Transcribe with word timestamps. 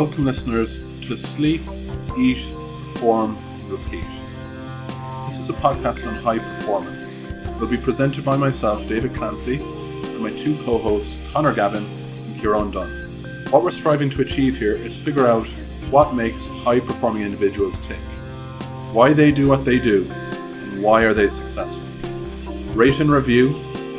Welcome, 0.00 0.26
listeners, 0.26 0.78
to 1.08 1.16
Sleep, 1.16 1.60
Eat, 2.16 2.38
Perform, 2.84 3.36
Repeat. 3.66 4.06
This 5.26 5.40
is 5.40 5.50
a 5.50 5.54
podcast 5.54 6.06
on 6.06 6.14
high 6.14 6.38
performance. 6.38 6.98
It 6.98 7.60
will 7.60 7.66
be 7.66 7.76
presented 7.76 8.24
by 8.24 8.36
myself, 8.36 8.86
David 8.86 9.12
Clancy, 9.16 9.56
and 9.56 10.20
my 10.20 10.30
two 10.30 10.56
co 10.64 10.78
hosts, 10.78 11.18
Connor 11.32 11.52
Gavin 11.52 11.84
and 11.84 12.40
Kieran 12.40 12.70
Dunn. 12.70 12.88
What 13.50 13.64
we're 13.64 13.72
striving 13.72 14.08
to 14.10 14.22
achieve 14.22 14.56
here 14.56 14.70
is 14.70 14.94
figure 14.94 15.26
out 15.26 15.48
what 15.90 16.14
makes 16.14 16.46
high 16.46 16.78
performing 16.78 17.24
individuals 17.24 17.80
tick, 17.80 17.98
why 18.92 19.12
they 19.12 19.32
do 19.32 19.48
what 19.48 19.64
they 19.64 19.80
do, 19.80 20.08
and 20.12 20.80
why 20.80 21.02
are 21.02 21.12
they 21.12 21.26
successful. 21.26 21.82
Rate 22.72 23.00
and 23.00 23.10
review, 23.10 23.52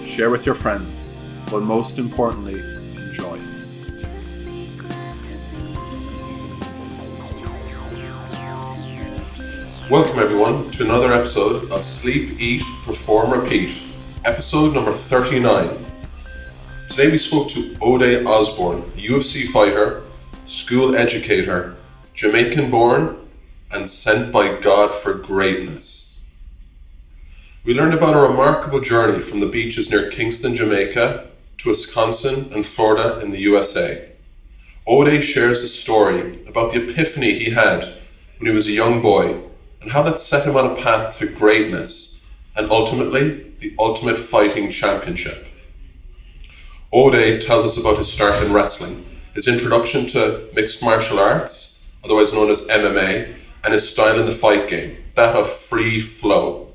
share 0.06 0.30
with 0.30 0.46
your 0.46 0.56
friends, 0.56 1.12
but 1.52 1.60
most 1.62 2.00
importantly, 2.00 2.79
Welcome, 9.90 10.20
everyone, 10.20 10.70
to 10.74 10.84
another 10.84 11.12
episode 11.12 11.72
of 11.72 11.84
Sleep, 11.84 12.40
Eat, 12.40 12.62
Perform, 12.86 13.32
Repeat, 13.32 13.76
episode 14.24 14.76
number 14.76 14.94
39. 14.94 15.84
Today 16.90 17.10
we 17.10 17.18
spoke 17.18 17.50
to 17.50 17.76
Ode 17.82 18.24
Osborne, 18.24 18.84
UFC 18.92 19.48
fighter, 19.48 20.04
school 20.46 20.96
educator, 20.96 21.76
Jamaican 22.14 22.70
born, 22.70 23.18
and 23.72 23.90
sent 23.90 24.32
by 24.32 24.60
God 24.60 24.94
for 24.94 25.16
greatness. 25.16 26.20
We 27.64 27.74
learned 27.74 27.96
about 27.96 28.16
a 28.16 28.20
remarkable 28.20 28.82
journey 28.82 29.24
from 29.24 29.40
the 29.40 29.48
beaches 29.48 29.90
near 29.90 30.12
Kingston, 30.12 30.56
Jamaica, 30.56 31.32
to 31.58 31.70
Wisconsin 31.70 32.54
and 32.54 32.64
Florida 32.64 33.20
in 33.22 33.32
the 33.32 33.40
USA. 33.40 34.08
Ode 34.86 35.24
shares 35.24 35.64
a 35.64 35.68
story 35.68 36.46
about 36.46 36.74
the 36.74 36.88
epiphany 36.88 37.40
he 37.40 37.50
had 37.50 37.86
when 38.38 38.52
he 38.52 38.56
was 38.56 38.68
a 38.68 38.72
young 38.72 39.02
boy 39.02 39.49
and 39.82 39.92
how 39.92 40.04
that 40.04 40.20
set 40.20 40.46
him 40.46 40.58
on 40.58 40.72
a 40.72 40.82
path 40.82 41.18
to 41.18 41.28
greatness 41.28 42.22
and 42.56 42.70
ultimately 42.70 43.54
the 43.60 43.76
ultimate 43.80 44.18
fighting 44.18 44.72
championship. 44.72 45.48
Ode 46.92 47.42
tells 47.42 47.64
us 47.64 47.78
about 47.78 47.98
his 47.98 48.12
start 48.12 48.44
in 48.44 48.52
wrestling, 48.52 49.06
his 49.34 49.48
introduction 49.48 50.08
to 50.08 50.50
mixed 50.54 50.82
martial 50.82 51.20
arts, 51.20 51.88
otherwise 52.04 52.34
known 52.34 52.50
as 52.50 52.68
MMA, 52.68 53.36
and 53.64 53.74
his 53.74 53.90
style 53.90 54.20
in 54.20 54.26
the 54.26 54.32
fight 54.32 54.70
game, 54.70 54.98
that 55.16 55.36
of 55.36 55.50
free 55.50 56.00
flow. 56.00 56.74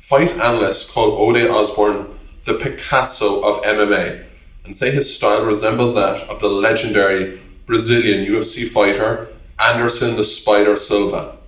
Fight 0.00 0.32
analysts 0.32 0.90
call 0.90 1.12
Ode 1.12 1.48
Osborne 1.48 2.18
the 2.44 2.54
Picasso 2.54 3.42
of 3.42 3.62
MMA 3.62 4.24
and 4.64 4.76
say 4.76 4.90
his 4.90 5.14
style 5.14 5.44
resembles 5.44 5.94
that 5.94 6.28
of 6.28 6.40
the 6.40 6.48
legendary 6.48 7.40
Brazilian 7.66 8.26
UFC 8.26 8.68
fighter 8.68 9.28
Anderson 9.58 10.16
the 10.16 10.24
Spider 10.24 10.76
Silva. 10.76 11.38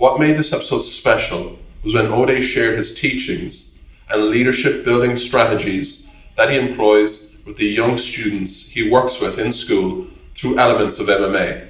What 0.00 0.18
made 0.18 0.38
this 0.38 0.54
episode 0.54 0.80
special 0.80 1.58
was 1.84 1.92
when 1.92 2.06
Ode 2.06 2.42
shared 2.42 2.78
his 2.78 2.94
teachings 2.94 3.76
and 4.08 4.30
leadership 4.30 4.82
building 4.82 5.14
strategies 5.14 6.10
that 6.38 6.50
he 6.50 6.56
employs 6.56 7.36
with 7.44 7.58
the 7.58 7.66
young 7.66 7.98
students 7.98 8.66
he 8.66 8.90
works 8.90 9.20
with 9.20 9.38
in 9.38 9.52
school 9.52 10.06
through 10.34 10.58
elements 10.58 10.98
of 10.98 11.08
MMA, 11.08 11.68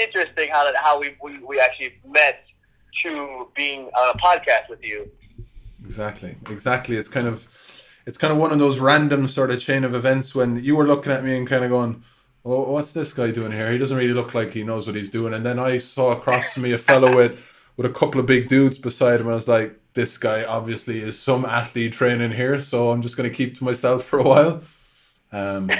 interesting 0.00 0.48
how 0.52 0.64
that 0.64 0.76
how 0.76 0.98
we, 0.98 1.16
we 1.22 1.38
we 1.38 1.60
actually 1.60 1.94
met 2.06 2.44
to 3.02 3.48
being 3.54 3.86
on 3.98 4.14
a 4.14 4.18
podcast 4.18 4.68
with 4.70 4.82
you. 4.82 5.10
Exactly. 5.84 6.36
Exactly. 6.50 6.96
It's 6.96 7.08
kind 7.08 7.26
of 7.26 7.46
it's 8.06 8.18
kind 8.18 8.32
of 8.32 8.38
one 8.38 8.52
of 8.52 8.58
those 8.58 8.78
random 8.78 9.28
sort 9.28 9.50
of 9.50 9.60
chain 9.60 9.84
of 9.84 9.94
events 9.94 10.34
when 10.34 10.62
you 10.62 10.76
were 10.76 10.86
looking 10.86 11.12
at 11.12 11.24
me 11.24 11.36
and 11.36 11.46
kind 11.46 11.64
of 11.64 11.70
going, 11.70 12.02
"Oh, 12.44 12.62
what's 12.72 12.92
this 12.92 13.12
guy 13.12 13.30
doing 13.30 13.52
here? 13.52 13.70
He 13.70 13.78
doesn't 13.78 13.96
really 13.96 14.14
look 14.14 14.34
like 14.34 14.52
he 14.52 14.64
knows 14.64 14.86
what 14.86 14.96
he's 14.96 15.10
doing." 15.10 15.34
And 15.34 15.44
then 15.44 15.58
I 15.58 15.78
saw 15.78 16.12
across 16.12 16.56
me 16.56 16.72
a 16.72 16.78
fellow 16.78 17.14
with 17.14 17.52
with 17.76 17.86
a 17.86 17.90
couple 17.90 18.20
of 18.20 18.26
big 18.26 18.48
dudes 18.48 18.78
beside 18.78 19.20
him. 19.20 19.28
I 19.28 19.34
was 19.34 19.48
like, 19.48 19.78
"This 19.94 20.18
guy 20.18 20.44
obviously 20.44 21.00
is 21.00 21.18
some 21.18 21.44
athlete 21.44 21.92
training 21.92 22.32
here, 22.32 22.58
so 22.60 22.90
I'm 22.90 23.02
just 23.02 23.16
going 23.16 23.28
to 23.28 23.34
keep 23.34 23.56
to 23.58 23.64
myself 23.64 24.04
for 24.04 24.18
a 24.18 24.22
while." 24.22 24.62
Um, 25.32 25.70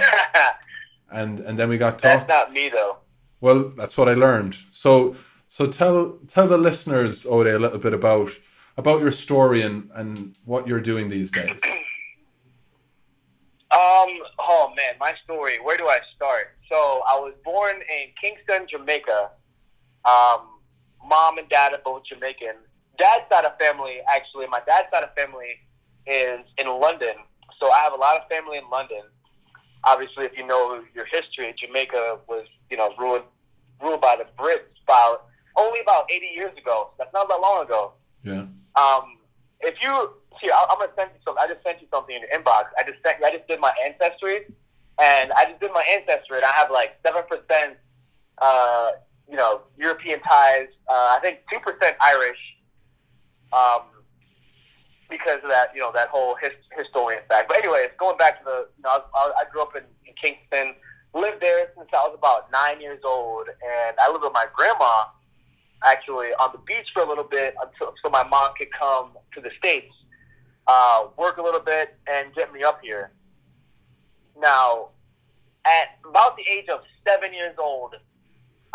and 1.10 1.40
and 1.40 1.58
then 1.58 1.68
we 1.68 1.78
got 1.78 1.98
That's 1.98 2.28
not 2.28 2.52
me 2.52 2.68
though. 2.68 2.98
Well, 3.40 3.70
that's 3.76 3.96
what 3.96 4.08
I 4.08 4.14
learned. 4.14 4.56
So 4.72 5.16
so 5.48 5.66
tell 5.66 6.18
tell 6.28 6.46
the 6.46 6.58
listeners, 6.58 7.24
Ode, 7.26 7.46
a 7.46 7.58
little 7.58 7.78
bit 7.78 7.94
about 7.94 8.30
about 8.76 9.00
your 9.00 9.12
story 9.12 9.62
and 9.62 9.90
and 9.94 10.36
what 10.44 10.66
you're 10.66 10.80
doing 10.80 11.08
these 11.08 11.30
days. 11.30 11.60
Um. 13.74 14.08
Oh 14.38 14.72
man, 14.76 14.94
my 15.00 15.12
story. 15.24 15.58
Where 15.60 15.76
do 15.76 15.86
I 15.88 15.98
start? 16.14 16.56
So 16.70 16.76
I 16.76 17.16
was 17.18 17.34
born 17.44 17.74
in 17.74 18.06
Kingston, 18.20 18.66
Jamaica. 18.70 19.30
Um, 20.08 20.55
mom 21.04 21.38
and 21.38 21.48
dad 21.48 21.72
are 21.72 21.80
both 21.84 22.04
Jamaican. 22.04 22.56
Dad's 22.98 23.24
side 23.30 23.44
of 23.44 23.58
family, 23.58 23.98
actually, 24.08 24.46
my 24.46 24.60
dad's 24.66 24.88
side 24.92 25.04
of 25.04 25.14
family 25.14 25.60
is 26.06 26.40
in 26.58 26.68
London. 26.80 27.14
So 27.60 27.70
I 27.70 27.78
have 27.80 27.92
a 27.92 27.96
lot 27.96 28.16
of 28.20 28.28
family 28.28 28.58
in 28.58 28.68
London. 28.70 29.02
Obviously, 29.84 30.24
if 30.24 30.36
you 30.36 30.46
know 30.46 30.82
your 30.94 31.04
history, 31.06 31.54
Jamaica 31.58 32.18
was, 32.28 32.46
you 32.70 32.76
know, 32.76 32.94
ruled 32.98 33.22
ruled 33.82 34.00
by 34.00 34.16
the 34.16 34.24
Brits 34.42 34.72
about 34.84 35.26
only 35.56 35.80
about 35.80 36.10
80 36.10 36.26
years 36.34 36.56
ago. 36.56 36.90
That's 36.98 37.12
not 37.12 37.28
that 37.28 37.40
long 37.40 37.62
ago. 37.64 37.92
Yeah. 38.24 38.46
Um, 38.80 39.18
if 39.60 39.74
you 39.82 39.90
here, 40.40 40.52
I- 40.52 40.66
I'm 40.70 40.78
gonna 40.78 40.92
send 40.96 41.10
you 41.14 41.20
something. 41.24 41.42
I 41.42 41.46
just 41.52 41.62
sent 41.62 41.80
you 41.80 41.88
something 41.92 42.14
in 42.14 42.22
your 42.22 42.30
inbox. 42.30 42.68
I 42.78 42.82
just 42.82 43.02
sent. 43.04 43.22
I 43.22 43.30
just 43.30 43.46
did 43.48 43.60
my 43.60 43.72
ancestry, 43.84 44.46
and 45.00 45.32
I 45.32 45.44
just 45.46 45.60
did 45.60 45.72
my 45.72 45.82
ancestry, 45.82 46.36
and 46.36 46.44
I 46.44 46.52
have 46.52 46.70
like 46.70 46.98
seven 47.06 47.22
percent, 47.24 47.76
uh, 48.38 48.90
you 49.28 49.36
know, 49.36 49.62
European 49.76 50.20
ties. 50.20 50.68
Uh, 50.88 51.16
I 51.16 51.18
think 51.22 51.40
two 51.52 51.58
percent 51.60 51.96
Irish, 52.02 52.38
um, 53.52 53.82
because 55.10 55.40
of 55.42 55.50
that, 55.50 55.68
you 55.74 55.80
know, 55.80 55.92
that 55.94 56.08
whole 56.08 56.36
his, 56.40 56.52
historian 56.76 57.22
fact. 57.28 57.48
But 57.48 57.58
anyways, 57.58 57.88
going 57.98 58.16
back 58.16 58.38
to 58.38 58.44
the, 58.44 58.68
you 58.76 58.82
know, 58.82 58.90
I, 58.90 59.00
I, 59.14 59.32
I 59.40 59.50
grew 59.50 59.62
up 59.62 59.74
in, 59.76 59.82
in 60.06 60.14
Kingston, 60.20 60.74
lived 61.14 61.40
there 61.40 61.70
since 61.76 61.88
I 61.92 62.06
was 62.06 62.16
about 62.16 62.50
nine 62.52 62.80
years 62.80 63.00
old, 63.04 63.48
and 63.48 63.96
I 64.00 64.10
lived 64.10 64.24
with 64.24 64.32
my 64.32 64.46
grandma 64.54 65.04
actually 65.84 66.28
on 66.40 66.50
the 66.52 66.58
beach 66.66 66.86
for 66.94 67.02
a 67.02 67.08
little 67.08 67.24
bit 67.24 67.54
until 67.60 67.94
so 68.02 68.10
my 68.10 68.24
mom 68.24 68.50
could 68.58 68.72
come 68.72 69.10
to 69.34 69.40
the 69.40 69.50
states, 69.58 69.92
uh, 70.66 71.06
work 71.16 71.36
a 71.36 71.42
little 71.42 71.60
bit, 71.60 71.96
and 72.10 72.34
get 72.34 72.52
me 72.52 72.62
up 72.62 72.80
here. 72.82 73.12
Now, 74.38 74.88
at 75.64 75.98
about 76.08 76.36
the 76.36 76.44
age 76.50 76.68
of 76.68 76.80
seven 77.06 77.32
years 77.32 77.54
old, 77.58 77.94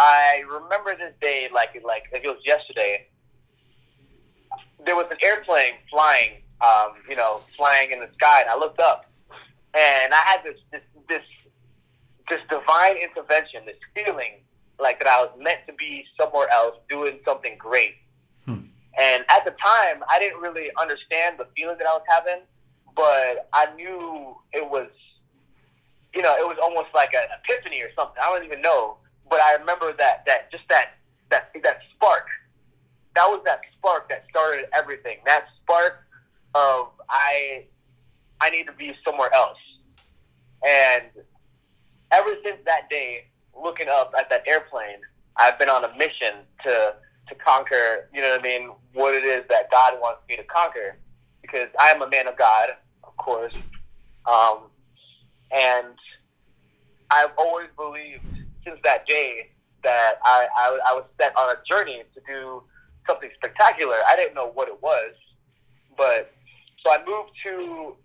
I 0.03 0.44
remember 0.50 0.95
this 0.98 1.13
day 1.21 1.48
like 1.53 1.80
like 1.86 2.06
it 2.12 2.25
was 2.25 2.42
yesterday. 2.44 3.07
There 4.83 4.95
was 4.95 5.06
an 5.12 5.18
airplane 5.21 5.74
flying, 5.92 6.42
um, 6.65 6.94
you 7.07 7.15
know, 7.15 7.42
flying 7.56 7.92
in 7.92 8.00
the 8.00 8.09
sky, 8.15 8.42
and 8.42 8.50
I 8.50 8.57
looked 8.57 8.80
up, 8.80 9.06
and 9.75 10.12
I 10.12 10.21
had 10.25 10.39
this 10.44 10.57
this 10.71 10.81
this 11.07 11.21
this 12.30 12.39
divine 12.50 12.98
intervention, 12.98 13.62
this 13.68 13.77
feeling 13.94 14.42
like 14.80 14.98
that 15.00 15.07
I 15.07 15.21
was 15.21 15.31
meant 15.38 15.59
to 15.68 15.74
be 15.74 16.04
somewhere 16.19 16.47
else, 16.51 16.77
doing 16.89 17.19
something 17.24 17.56
great. 17.59 17.95
Hmm. 18.45 18.65
And 19.00 19.24
at 19.30 19.45
the 19.45 19.51
time, 19.51 20.04
I 20.09 20.18
didn't 20.18 20.42
really 20.42 20.71
understand 20.81 21.38
the 21.38 21.45
feeling 21.56 21.77
that 21.77 21.86
I 21.86 21.94
was 21.94 22.06
having, 22.09 22.42
but 22.95 23.50
I 23.54 23.68
knew 23.75 24.36
it 24.51 24.68
was, 24.68 24.89
you 26.15 26.24
know, 26.24 26.33
it 26.39 26.47
was 26.47 26.57
almost 26.63 26.88
like 26.95 27.13
an 27.13 27.27
epiphany 27.38 27.83
or 27.83 27.89
something. 27.95 28.18
I 28.19 28.30
don't 28.31 28.45
even 28.45 28.62
know, 28.62 28.97
but 29.29 29.39
I 29.41 29.56
remember 29.56 29.94
that 29.97 30.23
that 30.27 30.51
just 30.51 30.63
that 30.69 30.97
that 31.29 31.51
that 31.63 31.79
spark. 31.95 32.27
That 33.15 33.27
was 33.27 33.41
that 33.45 33.62
spark 33.77 34.09
that 34.09 34.25
started 34.29 34.65
everything. 34.73 35.18
That 35.25 35.45
spark 35.62 36.06
of 36.56 36.89
I 37.09 37.65
I 38.39 38.50
need 38.50 38.65
to 38.68 38.73
be 38.73 38.94
somewhere 39.06 39.33
else. 39.33 39.57
And 40.68 41.06
ever 42.12 42.35
since 42.44 42.57
that 42.65 42.89
day, 42.89 43.25
looking 43.59 43.88
up 43.89 44.13
at 44.18 44.29
that 44.29 44.44
airplane, 44.47 45.00
I've 45.38 45.57
been 45.59 45.69
on 45.69 45.85
a 45.85 45.95
mission 45.97 46.45
to 46.63 46.95
to 47.29 47.35
conquer, 47.35 48.09
you 48.13 48.21
know 48.21 48.31
what 48.31 48.39
I 48.41 48.44
mean, 48.44 48.71
what 48.94 49.15
it 49.15 49.23
is 49.23 49.44
that 49.50 49.71
God 49.71 49.94
wants 50.01 50.21
me 50.27 50.35
to 50.35 50.44
conquer. 50.44 50.97
Because 51.41 51.69
I 51.79 51.89
am 51.89 52.01
a 52.01 52.09
man 52.09 52.27
of 52.27 52.38
God, 52.38 52.69
of 53.03 53.15
course. 53.18 53.53
Um, 54.29 54.63
and 55.51 55.95
I've 57.09 57.31
always 57.38 57.68
believed 57.77 58.23
since 58.63 58.80
that 58.84 59.08
day 59.08 59.52
that 59.84 60.16
I, 60.24 60.48
I, 60.56 60.80
I 60.90 60.94
was 60.94 61.06
set 61.19 61.38
on 61.38 61.50
a 61.50 61.56
journey 61.69 62.04
to 62.13 62.22
do 62.28 62.63
something 63.08 63.30
spectacular. 63.36 63.96
I 64.10 64.16
didn't 64.16 64.36
know 64.36 64.52
what 64.54 64.68
it 64.68 64.81
was, 64.81 65.13
but 65.98 66.31
so 66.86 66.94
I 66.94 67.00
moved 67.06 67.31
to 67.46 67.96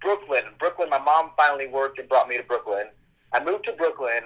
Brooklyn. 0.00 0.44
Brooklyn, 0.58 0.90
my 0.90 0.98
mom 0.98 1.30
finally 1.36 1.66
worked 1.68 1.98
and 1.98 2.08
brought 2.08 2.28
me 2.28 2.36
to 2.36 2.42
Brooklyn. 2.42 2.86
I 3.32 3.42
moved 3.42 3.64
to 3.64 3.72
Brooklyn, 3.72 4.22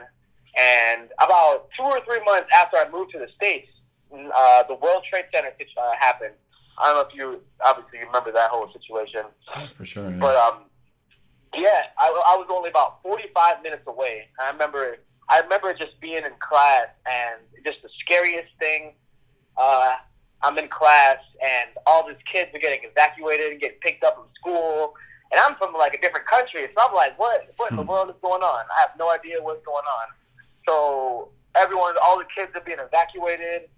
and 0.59 1.09
about 1.23 1.69
two 1.77 1.85
or 1.85 2.01
three 2.05 2.21
months 2.25 2.49
after 2.55 2.77
I 2.77 2.87
moved 2.91 3.13
to 3.13 3.19
the 3.19 3.29
States, 3.35 3.69
uh, 4.13 4.63
the 4.69 4.75
World 4.75 5.03
Trade 5.11 5.25
Center 5.35 5.49
uh, 5.49 5.93
happened. 5.99 6.35
I 6.79 6.93
don't 6.93 6.95
know 6.97 7.09
if 7.09 7.15
you 7.15 7.43
obviously 7.67 8.01
you 8.01 8.07
remember 8.07 8.33
that 8.33 8.51
whole 8.51 8.71
situation, 8.73 9.23
for 9.73 9.85
sure. 9.85 10.11
Yeah. 10.11 10.17
but 10.19 10.37
um, 10.37 10.65
yeah, 11.55 11.83
I, 11.99 12.07
I 12.07 12.37
was 12.37 12.47
only 12.51 12.71
about 12.71 13.03
forty-five 13.03 13.63
minutes 13.63 13.83
away. 13.87 14.29
I 14.41 14.51
remember, 14.51 14.97
I 15.33 15.41
remember 15.41 15.73
just 15.73 15.99
being 16.01 16.19
in 16.25 16.33
class 16.41 16.89
and 17.11 17.41
just 17.65 17.81
the 17.83 17.89
scariest 18.05 18.53
thing. 18.59 18.93
Uh, 19.57 19.95
I'm 20.43 20.59
in 20.59 20.69
class 20.69 21.17
and 21.43 21.71
all 21.87 22.07
these 22.07 22.21
kids 22.31 22.51
are 22.55 22.59
getting 22.59 22.81
evacuated 22.85 23.53
and 23.53 23.61
getting 23.61 23.79
picked 23.81 24.05
up 24.05 24.17
from 24.17 24.27
school, 24.39 24.93
and 25.31 25.41
I'm 25.41 25.55
from 25.57 25.73
like 25.73 25.95
a 25.95 26.01
different 26.01 26.27
country, 26.27 26.69
so 26.77 26.87
I'm 26.87 26.95
like, 26.95 27.19
what, 27.19 27.41
what 27.57 27.71
in 27.71 27.77
the 27.77 27.83
Hmm. 27.83 27.89
world 27.89 28.11
is 28.11 28.17
going 28.21 28.43
on? 28.43 28.65
I 28.77 28.81
have 28.81 28.91
no 28.99 29.11
idea 29.11 29.37
what's 29.41 29.65
going 29.65 29.87
on. 29.87 30.07
So 30.69 31.29
everyone, 31.57 31.95
all 32.05 32.19
the 32.19 32.27
kids 32.37 32.53
are 32.55 32.61
being 32.61 32.79
evacuated, 32.79 33.71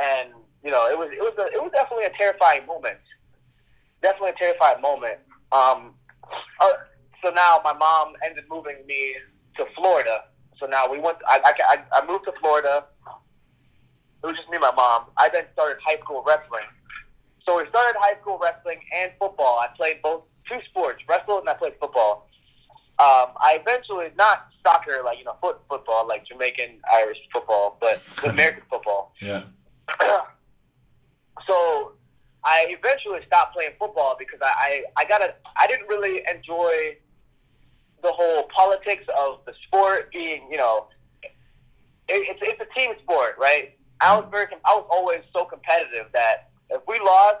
and 0.00 0.30
you 0.64 0.70
know, 0.70 0.88
it 0.88 0.98
was 0.98 1.10
it 1.12 1.20
was 1.20 1.34
a, 1.38 1.46
it 1.52 1.62
was 1.62 1.70
definitely 1.74 2.06
a 2.06 2.16
terrifying 2.16 2.66
moment. 2.66 2.98
Definitely 4.02 4.30
a 4.30 4.40
terrifying 4.40 4.80
moment. 4.80 5.18
Um, 5.52 5.94
uh, 6.60 6.72
so 7.22 7.30
now 7.30 7.60
my 7.62 7.74
mom 7.74 8.14
ended 8.24 8.44
moving 8.50 8.86
me 8.86 9.14
to 9.58 9.66
Florida. 9.76 10.24
So 10.58 10.66
now 10.66 10.90
we 10.90 10.98
went. 10.98 11.18
I, 11.28 11.40
I, 11.44 11.82
I 11.92 12.06
moved 12.06 12.24
to 12.26 12.32
Florida. 12.40 12.84
It 14.22 14.26
was 14.26 14.36
just 14.36 14.48
me 14.48 14.56
and 14.56 14.62
my 14.62 14.72
mom. 14.76 15.06
I 15.18 15.28
then 15.32 15.44
started 15.52 15.78
high 15.84 15.98
school 15.98 16.24
wrestling. 16.26 16.64
So 17.46 17.58
we 17.58 17.68
started 17.68 17.98
high 17.98 18.18
school 18.20 18.38
wrestling 18.42 18.80
and 18.94 19.12
football. 19.18 19.58
I 19.58 19.68
played 19.76 20.00
both 20.02 20.22
two 20.48 20.58
sports, 20.70 21.02
wrestled 21.08 21.40
and 21.40 21.48
I 21.48 21.54
played 21.54 21.74
football. 21.78 22.28
Um, 22.98 23.34
I 23.36 23.58
eventually 23.60 24.08
not 24.16 24.48
soccer 24.64 25.02
like 25.04 25.18
you 25.18 25.24
know 25.24 25.36
foot 25.42 25.60
football 25.68 26.06
like 26.06 26.26
Jamaican 26.26 26.80
Irish 26.92 27.18
football, 27.32 27.76
but 27.80 28.06
American 28.28 28.62
football. 28.70 29.12
yeah. 29.20 29.42
so 31.46 31.92
I 32.44 32.66
eventually 32.68 33.20
stopped 33.26 33.54
playing 33.54 33.72
football 33.78 34.16
because 34.18 34.38
I, 34.42 34.84
I, 34.96 35.02
I 35.02 35.04
got 35.04 35.22
a 35.22 35.34
I 35.56 35.66
didn't 35.66 35.88
really 35.88 36.22
enjoy 36.32 36.96
the 38.04 38.12
whole 38.12 38.44
politics 38.54 39.04
of 39.18 39.40
the 39.46 39.52
sport 39.66 40.12
being 40.12 40.46
you 40.50 40.58
know 40.58 40.86
it, 41.22 41.32
it's 42.08 42.40
it's 42.42 42.60
a 42.60 42.78
team 42.78 42.94
sport 43.02 43.34
right 43.40 43.76
I 44.00 44.14
was 44.16 44.26
very 44.30 44.46
I 44.66 44.74
was 44.76 44.86
always 44.90 45.20
so 45.34 45.44
competitive 45.46 46.06
that 46.12 46.50
if 46.70 46.82
we 46.86 46.98
lost 47.00 47.38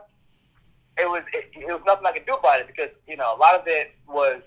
it 0.98 1.08
was 1.08 1.22
it, 1.34 1.50
it 1.54 1.66
was 1.66 1.82
nothing 1.86 2.06
I 2.06 2.12
could 2.12 2.26
do 2.26 2.32
about 2.32 2.60
it 2.60 2.66
because 2.66 2.90
you 3.06 3.16
know 3.16 3.36
a 3.36 3.38
lot 3.38 3.54
of 3.54 3.62
it 3.66 3.94
was 4.08 4.40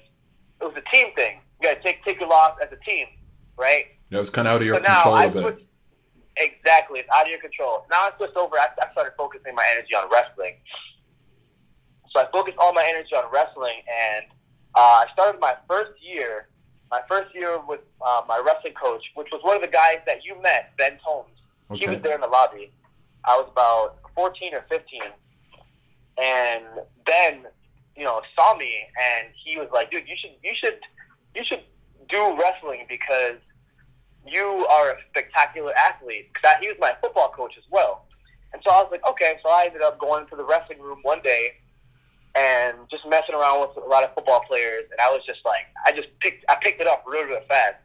it 0.60 0.64
was 0.66 0.74
a 0.76 0.96
team 0.96 1.14
thing 1.16 1.40
you 1.62 1.70
got 1.70 1.78
to 1.78 1.84
take 1.84 2.04
take 2.04 2.20
your 2.20 2.30
loss 2.30 2.58
as 2.62 2.70
a 2.72 2.90
team 2.90 3.06
right 3.58 3.86
Yeah, 4.10 4.18
it 4.18 4.22
was 4.22 4.32
kind 4.32 4.48
of 4.48 4.56
out 4.56 4.62
of 4.62 4.66
your 4.66 4.76
but 4.76 4.84
now 4.84 5.04
control 5.04 5.30
bit. 5.30 5.44
switched. 5.44 5.64
Exactly, 6.40 7.00
it's 7.00 7.10
out 7.16 7.26
of 7.26 7.32
your 7.32 7.40
control. 7.40 7.86
Now 7.90 8.10
I 8.10 8.12
switched 8.18 8.38
over. 8.38 8.58
I, 8.58 8.68
I 8.80 8.92
started 8.92 9.14
focusing 9.18 9.56
my 9.56 9.66
energy 9.74 9.96
on 9.96 10.08
wrestling. 10.14 10.54
So 12.14 12.22
I 12.22 12.30
focused 12.32 12.58
all 12.60 12.74
my 12.74 12.86
energy 12.88 13.16
on 13.16 13.24
wrestling, 13.34 13.82
and 13.90 14.26
uh, 14.78 15.04
I 15.04 15.06
started 15.12 15.42
my 15.42 15.56
first 15.68 15.92
year. 16.02 16.48
My 16.92 17.02
first 17.10 17.34
year 17.34 17.60
with 17.68 17.82
uh, 18.06 18.22
my 18.28 18.42
wrestling 18.46 18.74
coach, 18.74 19.04
which 19.16 19.28
was 19.32 19.42
one 19.44 19.56
of 19.56 19.62
the 19.62 19.68
guys 19.68 19.98
that 20.06 20.24
you 20.24 20.40
met, 20.42 20.72
Ben 20.78 20.98
Tomes. 21.04 21.28
He 21.74 21.90
was 21.90 22.00
there 22.02 22.16
in 22.16 22.22
the 22.22 22.28
lobby. 22.28 22.72
I 23.26 23.36
was 23.36 23.50
about 23.52 23.98
14 24.16 24.54
or 24.54 24.64
15, 24.70 25.02
and 26.18 26.64
Ben, 27.06 27.46
you 27.98 28.06
know, 28.06 28.22
saw 28.40 28.56
me, 28.56 28.86
and 29.12 29.28
he 29.44 29.58
was 29.58 29.68
like, 29.74 29.92
"Dude, 29.92 30.08
you 30.08 30.16
should, 30.16 30.32
you 30.42 30.54
should, 30.56 30.80
you 31.36 31.44
should 31.44 31.64
do 32.08 32.38
wrestling 32.40 32.86
because 32.88 33.36
you 34.26 34.68
are 34.72 34.92
a 34.92 34.98
spectacular 35.10 35.74
athlete. 35.74 36.30
Because 36.34 36.56
he 36.62 36.68
was 36.68 36.78
my 36.80 36.94
football 37.02 37.30
coach 37.30 37.56
as 37.58 37.64
well. 37.70 38.06
And 38.54 38.62
so 38.66 38.74
I 38.74 38.82
was 38.82 38.90
like, 38.92 39.08
okay. 39.10 39.40
So 39.44 39.50
I 39.50 39.66
ended 39.66 39.82
up 39.82 40.00
going 40.00 40.28
to 40.28 40.36
the 40.36 40.44
wrestling 40.44 40.80
room 40.80 41.00
one 41.02 41.22
day 41.22 41.54
and 42.38 42.78
just 42.92 43.04
messing 43.08 43.34
around 43.34 43.62
with 43.62 43.84
a 43.84 43.88
lot 43.88 44.04
of 44.04 44.14
football 44.14 44.42
players. 44.48 44.86
And 44.92 45.02
I 45.02 45.10
was 45.10 45.22
just 45.26 45.40
like, 45.44 45.66
I 45.86 45.92
just 45.92 46.08
picked, 46.20 46.46
I 46.50 46.56
picked 46.62 46.80
it 46.80 46.88
up 46.88 47.04
really, 47.08 47.26
really 47.26 47.46
fast. 47.48 47.76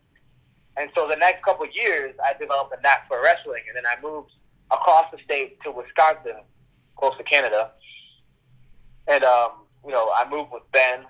And 0.77 0.91
so 0.97 1.09
the 1.09 1.17
next 1.17 1.43
couple 1.43 1.65
of 1.65 1.71
years, 1.75 2.15
I 2.23 2.35
developed 2.39 2.75
a 2.77 2.81
knack 2.83 3.09
for 3.09 3.23
wrestling. 3.23 3.63
And 3.69 3.77
then 3.77 3.85
I 3.87 4.01
moved 4.03 4.33
across 4.71 5.05
the 5.11 5.19
state 5.25 5.59
to 5.63 5.71
Wisconsin, 5.71 6.43
close 6.97 7.17
to 7.17 7.25
Canada. 7.25 7.71
And, 9.09 9.25
um, 9.25 9.65
you 9.85 9.93
know, 9.93 10.13
I 10.15 10.29
moved 10.29 10.51
with 10.53 10.63
Ben. 10.73 11.05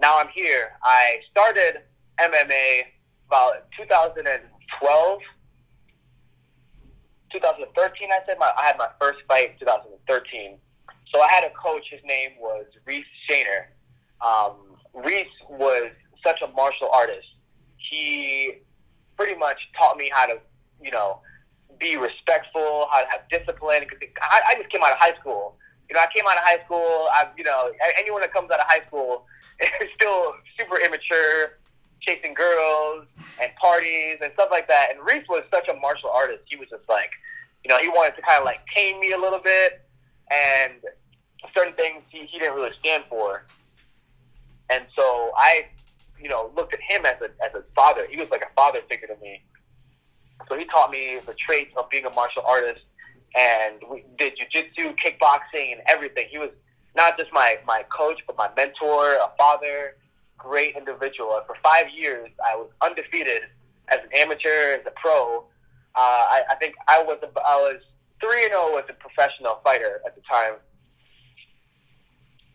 Now 0.00 0.18
I'm 0.18 0.28
here. 0.34 0.72
I 0.84 1.18
started 1.30 1.82
MMA 2.20 2.82
about 3.28 3.70
2012, 3.78 5.20
2013. 7.32 8.08
I 8.10 8.18
said 8.26 8.36
my, 8.38 8.52
I 8.58 8.64
had 8.64 8.76
my 8.76 8.88
first 9.00 9.20
fight 9.28 9.52
in 9.52 9.58
2013. 9.60 10.58
So 11.14 11.20
I 11.20 11.28
had 11.28 11.44
a 11.44 11.50
coach. 11.50 11.84
His 11.90 12.00
name 12.04 12.30
was 12.40 12.64
Reese 12.86 13.04
Shaner. 13.28 13.66
Um, 14.26 14.56
Reese 14.94 15.26
was 15.48 15.90
such 16.24 16.40
a 16.42 16.48
martial 16.52 16.88
artist. 16.94 17.26
He 17.76 18.54
pretty 19.16 19.38
much 19.38 19.58
taught 19.78 19.96
me 19.96 20.10
how 20.12 20.26
to, 20.26 20.38
you 20.82 20.90
know, 20.90 21.20
be 21.78 21.96
respectful, 21.96 22.86
how 22.90 23.02
to 23.02 23.06
have 23.10 23.28
discipline. 23.30 23.84
Because 23.88 24.08
I, 24.22 24.40
I 24.50 24.54
just 24.54 24.70
came 24.70 24.82
out 24.82 24.92
of 24.92 24.98
high 24.98 25.18
school. 25.20 25.56
You 25.88 25.96
know, 25.96 26.00
I 26.00 26.06
came 26.14 26.24
out 26.26 26.36
of 26.38 26.44
high 26.44 26.64
school. 26.64 27.08
I, 27.12 27.26
you 27.36 27.44
know, 27.44 27.70
anyone 27.98 28.22
that 28.22 28.32
comes 28.32 28.50
out 28.50 28.60
of 28.60 28.66
high 28.66 28.86
school 28.86 29.26
is 29.60 29.88
still 29.94 30.32
super 30.58 30.80
immature, 30.80 31.58
chasing 32.00 32.32
girls 32.32 33.06
and 33.40 33.52
parties 33.56 34.18
and 34.22 34.32
stuff 34.34 34.48
like 34.50 34.68
that. 34.68 34.88
And 34.92 35.04
Reese 35.04 35.28
was 35.28 35.42
such 35.52 35.68
a 35.68 35.74
martial 35.80 36.08
artist. 36.08 36.44
He 36.48 36.56
was 36.56 36.68
just 36.70 36.88
like, 36.88 37.10
you 37.64 37.68
know, 37.68 37.78
he 37.78 37.88
wanted 37.88 38.16
to 38.16 38.22
kind 38.22 38.38
of 38.38 38.44
like 38.44 38.60
tame 38.74 38.98
me 38.98 39.12
a 39.12 39.18
little 39.18 39.38
bit, 39.38 39.86
and 40.30 40.80
certain 41.56 41.74
things 41.74 42.02
he, 42.10 42.26
he 42.26 42.38
didn't 42.38 42.54
really 42.54 42.74
stand 42.78 43.04
for. 43.08 43.44
And 44.70 44.84
so 44.96 45.32
I, 45.36 45.66
you 46.20 46.28
know, 46.28 46.50
looked 46.56 46.74
at 46.74 46.80
him 46.80 47.04
as 47.04 47.20
a 47.20 47.30
as 47.44 47.54
a 47.54 47.62
father. 47.74 48.06
He 48.10 48.16
was 48.16 48.30
like 48.30 48.42
a 48.42 48.52
father 48.54 48.80
figure 48.88 49.08
to 49.08 49.16
me. 49.20 49.42
So 50.48 50.58
he 50.58 50.64
taught 50.66 50.90
me 50.90 51.18
the 51.26 51.34
traits 51.34 51.72
of 51.76 51.88
being 51.90 52.04
a 52.04 52.14
martial 52.14 52.42
artist, 52.46 52.82
and 53.38 53.76
we 53.90 54.04
did 54.18 54.34
jujitsu, 54.36 54.96
kickboxing, 54.96 55.72
and 55.72 55.80
everything. 55.88 56.26
He 56.30 56.38
was 56.38 56.50
not 56.96 57.18
just 57.18 57.30
my 57.32 57.58
my 57.66 57.84
coach, 57.96 58.20
but 58.26 58.36
my 58.36 58.48
mentor, 58.56 59.14
a 59.16 59.30
father, 59.38 59.96
great 60.38 60.76
individual. 60.76 61.36
And 61.36 61.46
for 61.46 61.56
five 61.62 61.86
years, 61.94 62.30
I 62.46 62.56
was 62.56 62.70
undefeated 62.80 63.42
as 63.88 63.98
an 63.98 64.10
amateur, 64.16 64.76
as 64.78 64.86
a 64.86 64.92
pro. 64.96 65.44
Uh, 65.94 65.98
I, 65.98 66.42
I 66.50 66.54
think 66.56 66.74
I 66.88 67.02
was 67.02 67.18
I 67.22 67.56
was 67.56 67.82
three 68.20 68.44
and 68.44 68.52
zero 68.52 68.76
as 68.78 68.84
a 68.88 68.94
professional 68.94 69.60
fighter 69.64 70.00
at 70.06 70.14
the 70.14 70.22
time. 70.22 70.54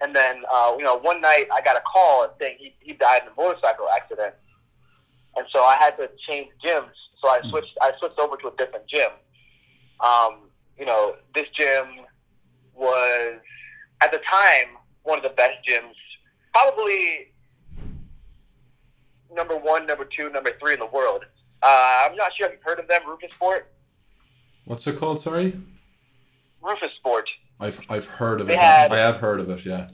And 0.02 0.16
then, 0.16 0.44
uh, 0.54 0.76
you 0.78 0.84
know, 0.84 0.98
one 0.98 1.22
night 1.22 1.48
I 1.54 1.62
got 1.62 1.76
a 1.76 1.82
call 1.82 2.28
saying 2.40 2.58
he, 2.60 2.76
he 2.80 2.94
died 2.94 3.22
in 3.24 3.30
a 3.30 3.36
motorcycle 3.36 3.88
accident. 3.96 4.36
And 5.36 5.46
so 5.54 5.60
I 5.60 5.78
had 5.80 5.98
to 5.98 6.10
change 6.28 6.50
gyms. 6.64 6.92
so 7.24 7.30
I 7.30 7.40
switched. 7.50 7.78
I 7.82 7.92
switched 8.00 8.20
over 8.20 8.38
to 8.38 8.48
a 8.48 8.56
different 8.58 8.88
gym. 8.88 9.10
Um, 10.00 10.50
you 10.78 10.86
know, 10.86 11.16
this 11.34 11.46
gym 11.58 12.06
was 12.76 13.40
at 14.02 14.12
the 14.12 14.20
time 14.32 14.78
one 15.04 15.18
of 15.18 15.24
the 15.24 15.32
best 15.32 15.54
gyms, 15.68 15.96
probably 16.54 17.32
number 19.36 19.56
one, 19.56 19.86
number 19.86 20.06
two, 20.06 20.30
number 20.30 20.52
three 20.60 20.74
in 20.74 20.80
the 20.80 20.86
world. 20.86 21.24
Uh, 21.64 22.08
I'm 22.08 22.16
not 22.16 22.32
sure 22.38 22.48
if 22.48 22.54
you've 22.54 22.64
heard 22.64 22.80
of 22.80 22.88
them, 22.88 23.02
Roufusport. 23.08 23.64
What's 24.66 24.86
it 24.86 24.98
called? 24.98 25.20
Sorry, 25.20 25.60
Roufusport. 26.62 27.26
I've 27.60 27.80
I've 27.90 28.06
heard 28.06 28.42
of 28.42 28.48
They 28.48 28.54
it. 28.54 28.60
had- 28.60 28.92
I 28.92 28.98
have 28.98 29.18
heard 29.18 29.40
of 29.40 29.50
it. 29.50 29.66
Yeah, 29.66 29.88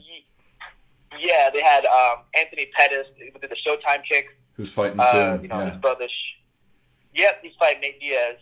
Yeah, 1.18 1.48
they 1.50 1.62
had 1.62 1.84
um, 1.86 2.24
Anthony 2.36 2.66
Pettis 2.76 3.06
who 3.18 3.38
did 3.38 3.50
the 3.50 3.56
Showtime 3.66 4.02
kick. 4.08 4.26
who's 4.54 4.70
fighting 4.72 5.00
Uh, 5.00 5.12
soon? 5.12 5.42
you 5.42 5.48
know, 5.48 5.58
yeah, 5.60 5.70
his 5.70 5.78
brother. 5.80 6.06
Yep, 7.14 7.40
he's 7.42 7.52
fighting 7.58 7.80
Nate 7.80 8.00
Diaz. 8.00 8.36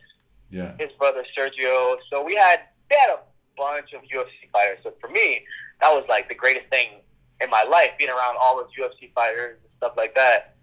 yeah. 0.51 0.73
his 0.79 0.91
brother 0.99 1.25
Sergio. 1.37 1.97
So 2.11 2.23
we 2.25 2.35
had 2.35 2.61
they 2.91 2.97
had 2.97 3.11
a 3.11 3.21
bunch 3.57 3.93
of 3.93 4.03
UFC 4.03 4.51
fighters. 4.53 4.79
So 4.83 4.93
for 5.01 5.09
me, 5.09 5.45
that 5.81 5.91
was 5.91 6.05
like 6.09 6.29
the 6.29 6.35
greatest 6.35 6.67
thing 6.71 7.01
in 7.41 7.49
my 7.51 7.63
life, 7.65 7.91
being 7.99 8.11
around 8.11 8.37
all 8.41 8.57
those 8.57 8.71
UFC 8.79 9.13
fighters 9.15 9.59
and 9.63 9.71
stuff 9.79 9.93
like 9.97 10.15
that. 10.15 10.57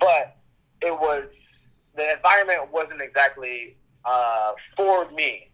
But 0.00 0.36
it 0.82 0.92
was 0.92 1.24
the 1.96 2.12
environment 2.12 2.70
wasn't 2.72 3.00
exactly 3.00 3.76
uh, 4.04 4.52
for 4.76 5.10
me. 5.12 5.50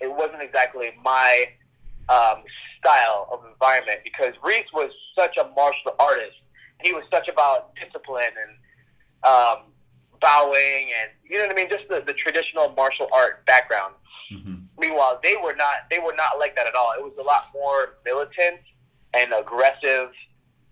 It 0.00 0.12
wasn't 0.12 0.42
exactly 0.42 0.90
my 1.02 1.46
um, 2.08 2.42
style 2.78 3.28
of 3.32 3.40
environment 3.50 4.00
because 4.04 4.34
Reese 4.44 4.70
was 4.72 4.90
such 5.18 5.36
a 5.38 5.48
martial 5.56 5.94
artist. 5.98 6.36
He 6.82 6.92
was 6.92 7.04
such 7.12 7.28
about 7.28 7.72
discipline 7.76 8.30
and 8.40 8.52
um, 9.24 9.72
bowing 10.20 10.90
and 11.00 11.10
you 11.24 11.38
know 11.38 11.46
what 11.46 11.52
I 11.52 11.56
mean, 11.56 11.70
just 11.70 11.88
the, 11.88 12.02
the 12.06 12.12
traditional 12.12 12.72
martial 12.76 13.08
art 13.14 13.44
background. 13.46 13.94
hmm 14.30 14.54
Meanwhile, 14.78 15.20
they 15.22 15.36
were 15.42 15.54
not 15.56 15.88
they 15.90 15.98
were 15.98 16.14
not 16.16 16.38
like 16.38 16.54
that 16.56 16.66
at 16.66 16.74
all. 16.74 16.92
It 16.98 17.02
was 17.02 17.14
a 17.18 17.22
lot 17.22 17.48
more 17.54 17.94
militant 18.04 18.60
and 19.14 19.32
aggressive, 19.32 20.10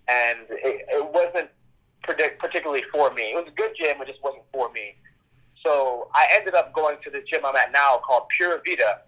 and 0.08 0.40
it, 0.50 0.84
it 0.90 1.06
wasn't 1.12 1.48
predict, 2.02 2.38
particularly 2.38 2.84
for 2.92 3.12
me. 3.14 3.22
It 3.32 3.34
was 3.34 3.46
a 3.48 3.56
good 3.56 3.72
gym, 3.80 4.00
it 4.02 4.06
just 4.06 4.22
wasn't 4.22 4.44
for 4.52 4.70
me. 4.72 4.94
So 5.64 6.08
I 6.14 6.28
ended 6.34 6.54
up 6.54 6.74
going 6.74 6.98
to 7.02 7.10
the 7.10 7.22
gym 7.22 7.40
I'm 7.44 7.56
at 7.56 7.72
now 7.72 8.00
called 8.06 8.24
Pura 8.36 8.60
Vida, 8.64 9.00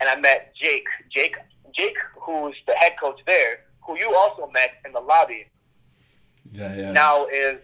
and 0.00 0.08
I 0.08 0.16
met 0.16 0.52
Jake. 0.60 0.86
Jake, 1.14 1.36
Jake, 1.74 1.96
who's 2.20 2.54
the 2.66 2.74
head 2.74 2.92
coach 3.00 3.20
there, 3.26 3.60
who 3.86 3.98
you 3.98 4.14
also 4.14 4.50
met 4.52 4.74
in 4.84 4.92
the 4.92 5.00
lobby 5.00 5.46
Yeah, 6.52 6.74
yeah. 6.74 6.92
now 6.92 7.26
is 7.26 7.58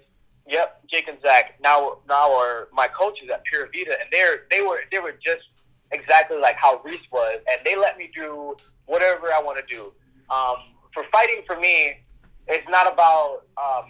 yep, 0.46 0.80
Jake 0.90 1.08
and 1.08 1.18
Zach 1.22 1.54
now 1.62 1.98
now 2.08 2.32
are 2.38 2.68
my 2.72 2.88
coaches 2.88 3.28
at 3.32 3.44
Pura 3.44 3.68
Vida 3.72 3.92
and 4.00 4.08
they're 4.10 4.42
they 4.50 4.60
were 4.60 4.80
they 4.90 4.98
were 4.98 5.12
just 5.24 5.44
exactly 5.92 6.38
like 6.38 6.56
how 6.58 6.80
Reese 6.84 7.00
was 7.10 7.40
and 7.50 7.60
they 7.64 7.76
let 7.76 7.98
me 7.98 8.10
do 8.14 8.56
whatever 8.86 9.28
I 9.28 9.40
want 9.42 9.58
to 9.66 9.74
do. 9.74 9.92
Um, 10.30 10.56
for 10.94 11.04
fighting 11.12 11.42
for 11.46 11.58
me, 11.58 12.00
it's 12.48 12.68
not 12.68 12.92
about 12.92 13.42
um, 13.56 13.84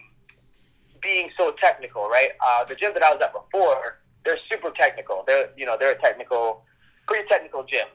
being 1.03 1.31
so 1.39 1.53
technical, 1.63 2.09
right? 2.09 2.31
Uh, 2.45 2.65
the 2.65 2.75
gym 2.75 2.93
that 2.95 3.03
I 3.03 3.13
was 3.13 3.21
at 3.23 3.33
before, 3.33 3.99
they're 4.25 4.39
super 4.51 4.71
technical. 4.71 5.25
They're 5.27 5.51
you 5.57 5.67
know 5.67 5.77
they're 5.79 5.93
a 5.93 6.01
technical, 6.01 6.65
pretty 7.09 7.27
technical 7.29 7.65
gym. 7.65 7.87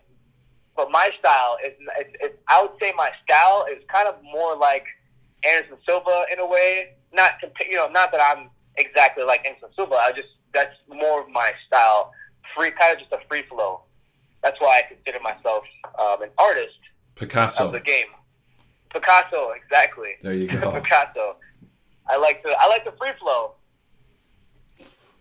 But 0.78 0.92
my 0.92 1.10
style 1.20 1.58
is, 1.66 1.74
it's, 1.98 2.16
it's, 2.22 2.38
I 2.50 2.62
would 2.62 2.72
say 2.80 2.94
my 2.96 3.10
style 3.24 3.66
is 3.70 3.84
kind 3.92 4.08
of 4.08 4.16
more 4.24 4.56
like 4.56 4.86
Anderson 5.44 5.78
Silva 5.90 6.26
in 6.32 6.38
a 6.40 6.46
way. 6.46 6.94
Not 7.12 7.32
you 7.68 7.76
know, 7.76 7.90
not 7.90 8.12
that 8.12 8.22
I'm 8.22 8.50
exactly 8.76 9.24
like 9.24 9.46
Anderson 9.46 9.70
Silva. 9.76 9.96
I 9.96 10.12
just 10.12 10.30
that's 10.54 10.76
more 10.88 11.22
of 11.22 11.30
my 11.30 11.52
style. 11.66 12.12
Free, 12.56 12.72
kind 12.72 12.94
of 12.94 13.00
just 13.00 13.12
a 13.12 13.28
free 13.28 13.42
flow. 13.50 13.82
That's 14.44 14.60
why 14.62 14.84
I 14.84 14.94
consider 14.94 15.20
myself 15.22 15.64
um, 16.00 16.22
an 16.22 16.30
artist 16.38 16.78
Picasso. 17.16 17.66
of 17.66 17.72
the 17.72 17.80
game. 17.80 18.08
Picasso, 18.94 19.52
exactly. 19.52 20.12
There 20.22 20.34
you 20.34 20.48
go. 20.48 20.72
Picasso. 20.82 21.38
I 22.08 22.18
like 22.18 22.44
to 22.44 22.56
I 22.58 22.68
like 22.68 22.86
the 22.86 22.94
free 23.00 23.12
flow. 23.20 23.56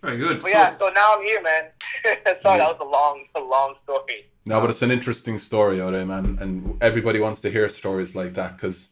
Very 0.07 0.19
good. 0.19 0.41
But 0.41 0.53
So- 0.53 0.59
yeah, 0.59 0.79
so 0.79 0.89
now 0.91 1.17
I'm 1.17 1.25
here, 1.25 1.43
man. 1.43 1.65
Sorry, 2.43 2.59
that 2.59 2.79
was 2.79 2.79
a 2.81 2.85
long, 2.85 3.25
a 3.35 3.41
long 3.41 3.75
story. 3.83 4.27
No, 4.45 4.61
but 4.61 4.71
it's 4.71 4.83
an 4.83 4.93
interesting 4.93 5.41
story, 5.41 5.81
Ode, 5.81 6.07
man, 6.07 6.39
and 6.41 6.81
everybody 6.81 7.19
wants 7.19 7.41
to 7.41 7.51
hear 7.51 7.69
stories 7.69 8.15
like 8.15 8.35
that 8.35 8.53
because 8.57 8.91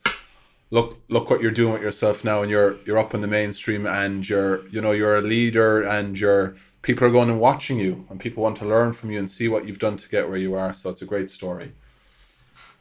look, 0.73 0.99
look 1.09 1.31
what 1.31 1.41
you're 1.41 1.53
doing 1.53 1.75
with 1.75 1.83
yourself 1.83 2.25
now, 2.25 2.43
and 2.43 2.51
you're 2.51 2.79
you're 2.85 2.99
up 2.99 3.15
in 3.15 3.21
the 3.21 3.29
mainstream, 3.29 3.87
and 3.87 4.29
you're 4.29 4.67
you 4.69 4.81
know 4.81 4.91
you're 4.91 5.17
a 5.17 5.23
leader, 5.23 5.83
and 5.83 6.19
you're 6.19 6.57
people 6.83 7.07
are 7.07 7.13
going 7.13 7.31
and 7.31 7.39
watching 7.39 7.79
you, 7.79 8.05
and 8.11 8.19
people 8.19 8.43
want 8.43 8.57
to 8.57 8.65
learn 8.67 8.93
from 8.93 9.13
you 9.13 9.19
and 9.21 9.31
see 9.31 9.47
what 9.47 9.65
you've 9.69 9.79
done 9.79 9.97
to 9.97 10.09
get 10.09 10.29
where 10.29 10.39
you 10.39 10.55
are. 10.57 10.73
So 10.73 10.91
it's 10.91 11.03
a 11.03 11.07
great 11.07 11.31
story. 11.31 11.73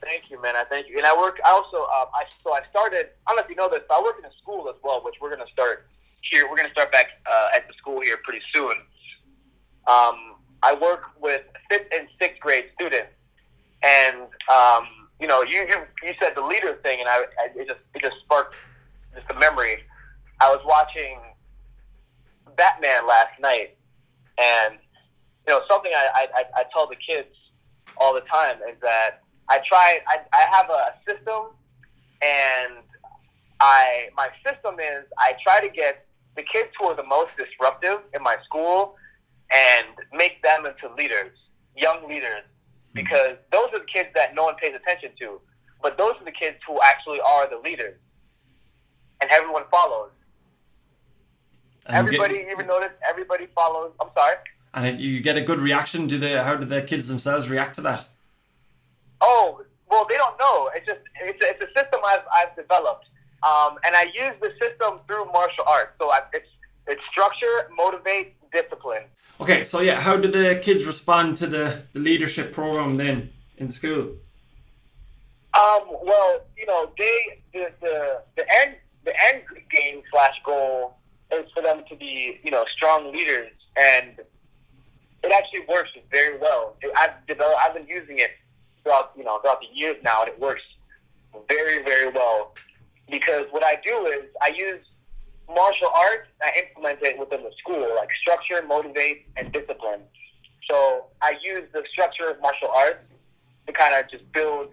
Thank 0.00 0.24
you, 0.30 0.42
man. 0.42 0.56
I 0.56 0.64
thank 0.64 0.88
you. 0.88 0.96
And 0.98 1.06
I 1.06 1.16
work. 1.16 1.38
I 1.46 1.50
also, 1.52 1.76
um, 1.76 2.08
I 2.12 2.24
so 2.42 2.52
I 2.52 2.60
started. 2.70 3.10
I 3.28 3.30
don't 3.30 3.36
know 3.36 3.42
if 3.44 3.48
you 3.48 3.54
know 3.54 3.68
this. 3.68 3.84
But 3.88 3.98
I 3.98 4.02
work 4.02 4.16
in 4.18 4.24
a 4.24 4.34
school 4.42 4.68
as 4.68 4.74
well, 4.82 5.00
which 5.04 5.14
we're 5.20 5.30
going 5.34 5.46
to 5.46 5.52
start 5.52 5.86
here. 6.22 6.44
We're 6.50 6.56
going 6.56 6.68
to 6.68 6.72
start 6.72 6.90
back 6.90 7.06
uh, 7.30 7.48
at 7.54 7.68
the 7.68 7.74
school 7.74 8.00
here 8.00 8.18
pretty 8.34 8.44
soon. 8.52 8.74
Um, 9.86 10.36
I 10.62 10.76
work 10.80 11.02
with 11.20 11.42
fifth 11.70 11.86
and 11.92 12.08
sixth 12.20 12.40
grade 12.40 12.64
students, 12.74 13.12
and 13.82 14.22
um, 14.52 14.88
you 15.20 15.26
know, 15.26 15.42
you, 15.42 15.58
you 15.58 15.76
you 16.02 16.14
said 16.20 16.32
the 16.34 16.42
leader 16.42 16.78
thing, 16.82 17.00
and 17.00 17.08
I, 17.08 17.24
I 17.38 17.48
it 17.54 17.68
just 17.68 17.80
it 17.94 18.02
just 18.02 18.16
sparked 18.24 18.54
just 19.14 19.30
a 19.30 19.38
memory. 19.38 19.76
I 20.40 20.50
was 20.50 20.60
watching 20.64 21.18
Batman 22.56 23.06
last 23.06 23.38
night, 23.40 23.76
and 24.38 24.78
you 25.46 25.54
know 25.54 25.60
something 25.70 25.92
I 25.94 26.26
I, 26.34 26.44
I 26.56 26.64
tell 26.74 26.88
the 26.88 26.96
kids 26.96 27.28
all 27.98 28.14
the 28.14 28.22
time 28.22 28.56
is 28.68 28.76
that 28.80 29.22
I 29.50 29.58
try 29.58 30.00
I, 30.08 30.18
I 30.32 30.56
have 30.56 30.70
a 30.70 30.94
system 31.06 31.50
and 32.22 32.82
I 33.60 34.08
my 34.16 34.28
system 34.44 34.80
is 34.80 35.04
I 35.18 35.34
try 35.44 35.60
to 35.60 35.68
get 35.68 36.03
the 36.36 36.42
kids 36.42 36.70
who 36.78 36.86
are 36.88 36.96
the 36.96 37.04
most 37.04 37.30
disruptive 37.36 38.00
in 38.14 38.22
my 38.22 38.36
school 38.44 38.96
and 39.52 39.86
make 40.12 40.42
them 40.42 40.66
into 40.66 40.92
leaders, 40.94 41.32
young 41.76 42.08
leaders, 42.08 42.42
hmm. 42.44 42.94
because 42.94 43.36
those 43.52 43.66
are 43.72 43.78
the 43.80 43.86
kids 43.92 44.08
that 44.14 44.34
no 44.34 44.44
one 44.44 44.54
pays 44.56 44.74
attention 44.74 45.10
to. 45.20 45.40
But 45.82 45.98
those 45.98 46.14
are 46.20 46.24
the 46.24 46.32
kids 46.32 46.56
who 46.66 46.80
actually 46.82 47.20
are 47.20 47.48
the 47.48 47.58
leaders. 47.58 47.98
And 49.20 49.30
everyone 49.30 49.64
follows. 49.70 50.10
and 51.86 52.06
you 52.06 52.12
get- 52.12 52.20
Everybody 52.20 52.50
even 52.50 52.66
notice 52.66 52.92
everybody 53.08 53.46
follows 53.54 53.92
I'm 54.00 54.08
sorry. 54.16 54.36
and 54.74 55.00
you 55.00 55.20
get 55.20 55.36
a 55.36 55.40
good 55.42 55.60
reaction. 55.60 56.06
Do 56.06 56.18
they? 56.18 56.32
How 56.32 56.56
do 56.56 56.64
the 56.64 56.82
kids 56.82 57.08
themselves 57.08 57.48
react 57.50 57.74
to 57.76 57.80
that? 57.82 58.08
Oh, 59.20 59.62
well, 59.90 60.06
they 60.08 60.16
don't 60.16 60.38
know. 60.38 60.70
It's 60.74 60.86
just 60.86 61.00
it's 61.22 61.42
a, 61.44 61.48
it's 61.50 61.62
a 61.62 61.78
system 61.78 62.00
I've 62.04 62.24
I've 62.38 62.56
developed, 62.56 63.06
um, 63.44 63.76
and 63.84 63.94
I 63.94 64.04
use 64.04 64.34
the 64.40 64.50
system 64.60 65.00
through 65.06 65.26
martial 65.26 65.64
arts. 65.66 65.92
So 66.00 66.10
I, 66.10 66.20
it's 66.32 66.48
it's 66.86 67.02
structure, 67.10 67.70
motivate, 67.76 68.34
discipline. 68.52 69.04
Okay, 69.40 69.62
so 69.62 69.80
yeah, 69.80 70.00
how 70.00 70.16
do 70.16 70.30
the 70.30 70.60
kids 70.62 70.86
respond 70.86 71.36
to 71.38 71.46
the, 71.46 71.82
the 71.92 71.98
leadership 71.98 72.52
program 72.52 72.96
then 72.96 73.30
in 73.56 73.70
school? 73.70 74.16
Um, 75.54 75.82
well, 76.02 76.40
you 76.56 76.66
know, 76.66 76.90
they 76.98 77.42
the, 77.52 77.70
the 77.80 78.22
the 78.36 78.44
end 78.62 78.76
the 79.04 79.14
end 79.32 79.42
game 79.70 80.02
slash 80.10 80.34
goal 80.44 80.96
is 81.32 81.50
for 81.54 81.62
them 81.62 81.82
to 81.88 81.96
be 81.96 82.40
you 82.42 82.50
know 82.50 82.64
strong 82.76 83.12
leaders, 83.12 83.50
and 83.76 84.20
it 85.22 85.32
actually 85.32 85.66
works 85.68 85.90
very 86.10 86.38
well. 86.38 86.76
I've 86.96 87.26
developed 87.26 87.58
I've 87.62 87.74
been 87.74 87.86
using 87.86 88.18
it 88.18 88.32
throughout 88.82 89.12
you 89.16 89.24
know 89.24 89.38
throughout 89.38 89.60
the 89.60 89.78
years 89.78 89.96
now, 90.02 90.22
and 90.22 90.28
it 90.28 90.40
works 90.40 90.62
very 91.48 91.82
very 91.82 92.10
well 92.10 92.54
because 93.10 93.46
what 93.50 93.64
I 93.64 93.78
do 93.84 94.06
is 94.06 94.24
I 94.42 94.52
use 94.56 94.84
martial 95.48 95.88
arts. 95.94 96.28
I 96.42 96.52
implement 96.66 97.02
it 97.02 97.18
within 97.18 97.42
the 97.42 97.52
school, 97.58 97.86
like 97.96 98.10
structure, 98.12 98.64
motivate, 98.66 99.26
and 99.36 99.52
discipline. 99.52 100.00
So 100.70 101.06
I 101.22 101.36
use 101.42 101.64
the 101.72 101.84
structure 101.92 102.30
of 102.30 102.40
martial 102.40 102.68
arts 102.74 103.04
to 103.66 103.72
kind 103.72 103.94
of 103.94 104.10
just 104.10 104.30
build 104.32 104.68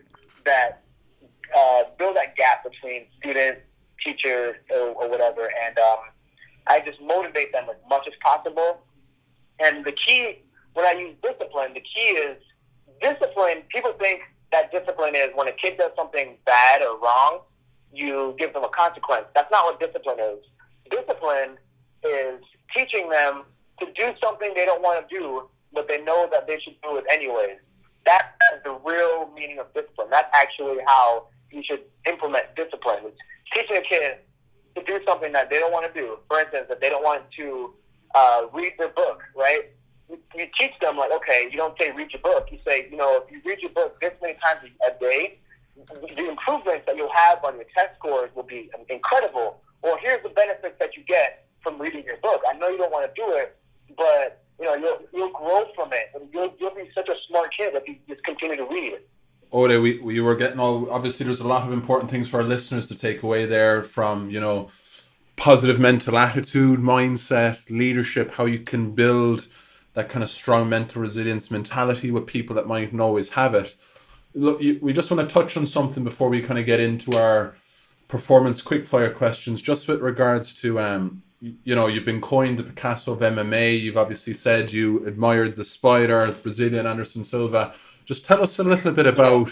that 0.46 0.84
uh, 1.56 1.84
build 1.98 2.16
that 2.16 2.36
gap 2.38 2.64
between 2.64 3.08
student, 3.20 3.60
teacher, 4.04 4.60
or, 4.72 4.92
or 4.92 5.10
whatever, 5.10 5.50
and 5.66 5.78
um, 5.80 5.98
I 6.68 6.80
just 6.80 7.02
motivate 7.02 7.52
them 7.52 7.66
as 7.70 7.76
much 7.90 8.08
as 8.08 8.14
possible. 8.24 8.82
And 9.60 9.84
the 9.84 9.92
key 9.92 10.40
when 10.74 10.86
I 10.86 10.94
use 11.00 11.16
discipline, 11.22 11.74
the 11.74 11.82
key 11.82 12.16
is 12.16 12.38
discipline. 13.02 13.64
People 13.70 13.94
think 13.94 14.22
that 14.52 14.72
discipline 14.72 15.16
is 15.16 15.30
when 15.36 15.48
a 15.48 15.52
kid 15.52 15.78
does 15.78 15.92
something 15.96 16.38
bad 16.46 16.82
or 16.82 17.00
wrong, 17.00 17.42
you 17.94 18.36
give 18.38 18.54
them 18.54 18.64
a 18.64 18.70
consequence. 18.70 19.26
That's 19.36 19.52
not 19.52 19.66
what 19.66 19.80
discipline 19.80 20.18
is. 20.20 20.46
Discipline 20.90 21.58
is 22.04 22.42
teaching 22.76 23.10
them 23.10 23.44
to 23.80 23.88
do 23.96 24.14
something 24.24 24.54
they 24.56 24.66
don't 24.66 24.82
want 24.82 25.08
to 25.08 25.20
do, 25.20 25.50
but 25.74 25.88
they 25.88 26.02
know 26.02 26.30
that 26.32 26.48
they 26.48 26.60
should 26.60 26.76
do 26.82 26.98
it 26.98 27.06
anyways. 27.12 27.58
That 28.06 28.34
is 28.54 28.64
the 28.64 28.78
real 28.84 29.30
meaning 29.36 29.60
of 29.60 29.74
discipline. 29.74 30.08
That's 30.10 30.30
actually 30.36 30.78
how 30.88 31.28
you 31.52 31.64
should 31.64 31.82
implement 32.08 32.56
discipline. 32.56 33.00
It's 33.06 33.18
teaching 33.54 33.78
a 33.78 33.82
kid 33.82 34.18
to 34.76 34.84
do 34.84 35.00
something 35.08 35.32
that 35.34 35.50
they 35.50 35.60
don't 35.60 35.72
want 35.72 35.94
to 35.94 36.00
do. 36.00 36.18
For 36.28 36.40
instance, 36.40 36.68
if 36.70 36.80
they 36.80 36.90
don't 36.90 37.04
want 37.04 37.24
to 37.38 37.74
uh, 38.16 38.44
read 38.54 38.74
their 38.80 38.90
book, 38.90 39.22
right? 39.36 39.64
You 40.36 40.48
teach 40.60 40.72
them 40.82 40.98
like, 40.98 41.12
okay, 41.14 41.48
you 41.50 41.58
don't 41.58 41.78
say 41.80 41.92
read 41.92 42.12
your 42.12 42.22
book. 42.22 42.50
You 42.52 42.60
say, 42.68 42.88
you 42.92 42.98
know, 42.98 43.24
if 43.24 43.32
you 43.32 43.42
read 43.46 43.60
your 43.62 43.72
book 43.72 44.00
this 44.02 44.12
many 44.22 44.38
times 44.44 44.60
a 44.86 45.00
day, 45.00 45.40
the 46.16 46.30
improvements 46.30 46.86
that 46.86 46.98
you'll 46.98 47.14
on 47.44 47.56
your 47.56 47.66
test 47.76 47.96
scores 47.98 48.30
will 48.36 48.44
be 48.44 48.70
incredible. 48.90 49.62
Or 49.82 49.98
here's 50.00 50.22
the 50.24 50.30
benefits 50.30 50.76
that 50.80 50.96
you 50.96 51.04
get 51.08 51.48
from 51.64 51.80
reading 51.80 52.04
your 52.06 52.18
book. 52.18 52.42
I 52.48 52.54
know 52.58 52.70
you 52.70 52.78
don't 52.78 52.92
want 52.92 53.14
to 53.14 53.22
do 53.22 53.32
it, 53.34 53.58
but 53.98 54.44
you 54.60 54.66
know 54.66 54.76
you'll 54.76 55.00
you'll 55.14 55.32
grow 55.32 55.66
from 55.76 55.92
it, 55.94 56.12
and 56.14 56.30
you'll 56.32 56.54
you'll 56.60 56.76
be 56.76 56.90
such 56.94 57.10
a 57.10 57.16
smart 57.28 57.50
kid 57.58 57.74
if 57.76 57.88
you 57.88 57.96
just 58.08 58.24
continue 58.24 58.58
to 58.58 58.66
read 58.66 58.94
it. 58.94 59.10
Ode, 59.54 59.82
we, 59.82 60.00
we 60.00 60.22
were 60.22 60.36
getting 60.36 60.60
all 60.60 60.90
obviously 60.90 61.26
there's 61.26 61.42
a 61.42 61.48
lot 61.48 61.68
of 61.68 61.74
important 61.74 62.10
things 62.10 62.30
for 62.30 62.38
our 62.38 62.44
listeners 62.44 62.88
to 62.88 62.98
take 62.98 63.22
away 63.22 63.46
there 63.46 63.84
from, 63.84 64.30
you 64.30 64.40
know, 64.40 64.70
positive 65.36 65.80
mental 65.80 66.18
attitude, 66.18 66.80
mindset, 66.80 67.70
leadership, 67.70 68.36
how 68.36 68.46
you 68.46 68.60
can 68.60 68.92
build 68.92 69.48
that 69.94 70.08
kind 70.08 70.24
of 70.24 70.30
strong 70.30 70.70
mental 70.70 71.02
resilience 71.02 71.52
mentality 71.52 72.12
with 72.12 72.26
people 72.28 72.56
that 72.56 72.68
might 72.68 72.94
not 72.94 73.04
always 73.04 73.32
have 73.32 73.54
it. 73.54 73.76
Look, 74.34 74.60
we 74.60 74.94
just 74.94 75.12
want 75.12 75.28
to 75.28 75.34
touch 75.34 75.58
on 75.58 75.66
something 75.66 76.04
before 76.04 76.30
we 76.30 76.42
kind 76.42 76.60
of 76.60 76.66
get 76.66 76.80
into 76.80 77.18
our 77.18 77.56
performance 78.08 78.62
quickfire 78.62 79.14
questions, 79.14 79.62
just 79.62 79.88
with 79.88 80.02
regards 80.02 80.54
to 80.62 80.80
um, 80.80 81.24
you 81.42 81.76
know, 81.76 81.88
you've 81.88 82.06
been 82.06 82.22
coined 82.22 82.60
the 82.60 82.64
Picasso 82.64 83.14
of 83.14 83.20
MMA. 83.20 83.80
You've 83.80 83.98
obviously 83.98 84.34
said 84.34 84.72
you 84.72 85.06
admired 85.06 85.56
the 85.56 85.66
Spider, 85.66 86.30
the 86.32 86.40
Brazilian 86.40 86.86
Anderson 86.86 87.24
Silva. 87.24 87.74
Just 88.06 88.26
tell 88.26 88.44
us 88.44 88.60
a 88.60 88.64
little 88.64 88.92
bit 88.92 89.08
about, 89.08 89.50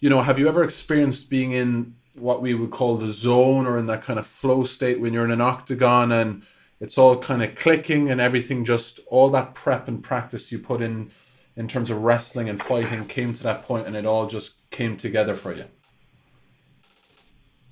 you 0.00 0.08
know, 0.08 0.22
have 0.22 0.38
you 0.38 0.48
ever 0.48 0.64
experienced 0.64 1.28
being 1.28 1.52
in 1.52 1.96
what 2.14 2.40
we 2.40 2.54
would 2.54 2.70
call 2.70 2.96
the 2.96 3.12
zone 3.12 3.66
or 3.66 3.76
in 3.78 3.86
that 3.86 4.02
kind 4.02 4.18
of 4.18 4.26
flow 4.26 4.64
state 4.64 5.00
when 5.00 5.12
you're 5.12 5.24
in 5.24 5.30
an 5.30 5.40
octagon 5.40 6.12
and 6.12 6.42
it's 6.80 6.98
all 6.98 7.16
kind 7.18 7.42
of 7.42 7.54
clicking 7.54 8.10
and 8.10 8.20
everything 8.20 8.64
just 8.64 9.00
all 9.06 9.30
that 9.30 9.54
prep 9.54 9.88
and 9.88 10.02
practice 10.02 10.50
you 10.50 10.58
put 10.58 10.82
in 10.82 11.10
in 11.56 11.68
terms 11.68 11.90
of 11.90 11.98
wrestling 11.98 12.48
and 12.48 12.60
fighting 12.60 13.06
came 13.06 13.32
to 13.32 13.42
that 13.42 13.62
point 13.62 13.86
and 13.86 13.96
it 13.96 14.06
all 14.06 14.26
just 14.26 14.54
came 14.70 14.96
together 14.96 15.34
for 15.34 15.54
you 15.54 15.64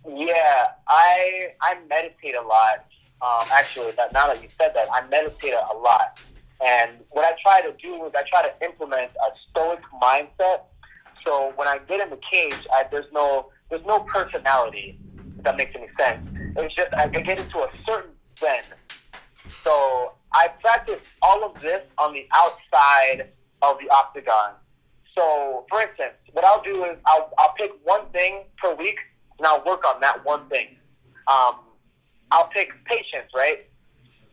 yeah 0.07 0.69
i 0.89 1.49
i 1.63 1.77
meditate 1.89 2.35
a 2.35 2.43
lot 2.43 2.87
um, 3.23 3.47
actually 3.53 3.93
now 4.13 4.27
that 4.27 4.43
you 4.43 4.49
said 4.61 4.73
that 4.75 4.89
i 4.93 5.07
meditate 5.09 5.53
a 5.53 5.77
lot 5.77 6.19
and 6.61 6.93
what 7.11 7.25
I 7.25 7.37
try 7.43 7.63
to 7.63 7.75
do 7.81 8.05
is 8.05 8.13
I 8.15 8.23
try 8.29 8.43
to 8.43 8.65
implement 8.65 9.13
a 9.13 9.31
stoic 9.51 9.81
mindset. 10.03 10.63
So 11.27 11.53
when 11.57 11.69
I 11.69 11.79
get 11.89 12.01
in 12.01 12.11
the 12.11 12.19
cage, 12.31 12.67
I, 12.73 12.85
there's 12.91 13.11
no 13.13 13.51
there's 13.71 13.85
no 13.87 14.01
personality. 14.01 14.99
If 15.39 15.45
that 15.45 15.57
makes 15.57 15.75
any 15.75 15.89
sense. 15.99 16.29
It's 16.57 16.75
just 16.75 16.93
I 16.95 17.09
get 17.09 17.39
into 17.39 17.59
a 17.59 17.71
certain 17.87 18.11
zen. 18.39 18.63
So 19.63 20.13
I 20.33 20.49
practice 20.61 21.01
all 21.23 21.45
of 21.45 21.59
this 21.61 21.83
on 21.99 22.13
the 22.13 22.27
outside 22.35 23.29
of 23.63 23.79
the 23.79 23.91
octagon. 23.91 24.55
So, 25.17 25.67
for 25.69 25.81
instance, 25.83 26.15
what 26.33 26.45
I'll 26.45 26.63
do 26.63 26.85
is 26.85 26.97
I'll, 27.07 27.33
I'll 27.39 27.55
pick 27.55 27.73
one 27.85 28.07
thing 28.11 28.45
per 28.59 28.75
week 28.75 28.99
and 29.39 29.47
I'll 29.47 29.65
work 29.65 29.85
on 29.87 30.01
that 30.01 30.25
one 30.25 30.49
thing. 30.49 30.77
Um, 31.27 31.57
I'll 32.31 32.49
pick 32.49 32.71
patience, 32.85 33.31
right? 33.35 33.67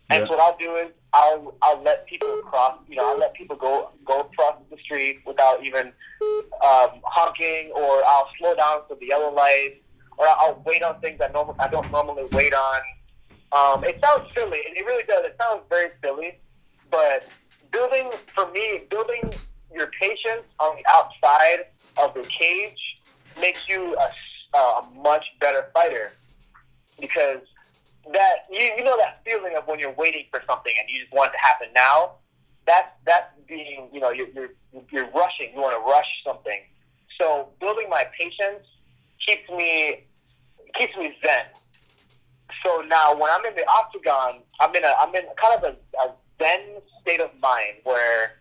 And 0.09 0.21
yeah. 0.21 0.25
so 0.27 0.37
what 0.37 0.39
I'll 0.39 0.57
do 0.57 0.75
is 0.75 0.91
I'll 1.13 1.55
I'll 1.61 1.81
let 1.83 2.05
people 2.07 2.41
cross. 2.43 2.79
You 2.87 2.97
know, 2.97 3.09
I'll 3.09 3.17
let 3.17 3.33
people 3.33 3.55
go 3.55 3.89
go 4.05 4.21
across 4.21 4.55
the 4.69 4.77
street 4.77 5.19
without 5.25 5.65
even 5.65 5.87
um, 6.65 7.01
honking, 7.03 7.71
or 7.75 8.03
I'll 8.05 8.29
slow 8.39 8.55
down 8.55 8.79
for 8.87 8.95
the 8.95 9.07
yellow 9.07 9.33
light, 9.33 9.81
or 10.17 10.27
I'll 10.27 10.61
wait 10.65 10.83
on 10.83 10.99
things 11.01 11.19
I 11.21 11.27
normal 11.33 11.55
I 11.59 11.67
don't 11.67 11.91
normally 11.91 12.25
wait 12.31 12.53
on. 12.53 12.79
Um, 13.51 13.83
it 13.83 13.99
sounds 14.03 14.29
silly, 14.35 14.61
and 14.67 14.77
it 14.77 14.85
really 14.85 15.03
does. 15.03 15.25
It 15.25 15.35
sounds 15.41 15.61
very 15.69 15.89
silly, 16.03 16.39
but 16.89 17.27
building 17.71 18.11
for 18.35 18.51
me, 18.51 18.81
building 18.89 19.33
your 19.73 19.89
patience 19.99 20.45
on 20.59 20.75
the 20.75 20.83
outside 20.89 21.65
of 22.01 22.13
the 22.13 22.23
cage 22.23 22.79
makes 23.39 23.67
you 23.67 23.95
a, 23.95 24.57
a 24.57 24.87
much 24.95 25.25
better 25.39 25.67
fighter 25.73 26.11
because 26.99 27.39
that 28.13 28.47
you, 28.51 28.71
you 28.77 28.83
know 28.83 28.97
that 28.97 29.21
feeling 29.25 29.55
of 29.57 29.67
when 29.67 29.79
you're 29.79 29.93
waiting 29.93 30.25
for 30.31 30.41
something 30.49 30.73
and 30.79 30.89
you 30.89 31.01
just 31.01 31.13
want 31.13 31.29
it 31.33 31.37
to 31.37 31.43
happen 31.43 31.67
now. 31.75 32.13
That's 32.65 32.89
that's 33.05 33.31
being 33.47 33.89
you 33.91 33.99
know 33.99 34.11
you're 34.11 34.27
you're, 34.29 34.49
you're 34.91 35.09
rushing. 35.11 35.53
You 35.53 35.61
want 35.61 35.75
to 35.75 35.91
rush 35.91 36.07
something. 36.25 36.61
So 37.19 37.49
building 37.59 37.87
my 37.89 38.05
patience 38.19 38.65
keeps 39.25 39.49
me 39.49 40.05
keeps 40.77 40.95
me 40.97 41.15
zen. 41.25 41.45
So 42.65 42.81
now 42.87 43.13
when 43.13 43.29
I'm 43.31 43.45
in 43.45 43.55
the 43.55 43.65
octagon, 43.69 44.41
I'm 44.59 44.75
in 44.75 44.83
a 44.83 44.93
I'm 44.99 45.13
in 45.15 45.23
kind 45.41 45.57
of 45.57 45.63
a, 45.63 46.03
a 46.03 46.13
zen 46.39 46.61
state 47.01 47.21
of 47.21 47.31
mind 47.41 47.77
where 47.83 48.33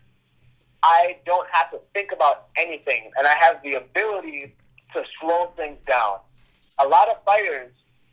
I 0.83 1.17
don't 1.25 1.47
have 1.51 1.71
to 1.71 1.79
think 1.93 2.11
about 2.11 2.47
anything, 2.57 3.11
and 3.17 3.27
I 3.27 3.35
have 3.35 3.61
the 3.63 3.75
ability 3.75 4.55
to 4.95 5.03
slow 5.19 5.53
things 5.57 5.77
down. 5.87 6.17
A 6.79 6.87
lot 6.87 7.09
of 7.09 7.23
fighters, 7.25 7.71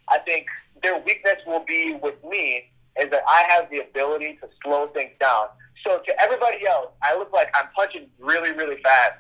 I 0.09 0.19
think, 0.19 0.47
their 0.83 0.99
weakness 1.01 1.37
will 1.47 1.65
be 1.67 1.99
with 2.03 2.23
me 2.25 2.69
is 3.01 3.11
that 3.11 3.23
I 3.29 3.45
have 3.49 3.71
the 3.71 3.81
ability 3.81 4.39
to 4.41 4.49
slow 4.63 4.87
things 4.89 5.13
down. 5.21 5.47
So 5.87 5.99
to 5.99 6.23
everybody 6.23 6.67
else, 6.67 6.91
I 7.03 7.17
look 7.17 7.33
like 7.33 7.55
I'm 7.57 7.69
punching 7.77 8.09
really, 8.19 8.53
really 8.53 8.81
fast, 8.83 9.19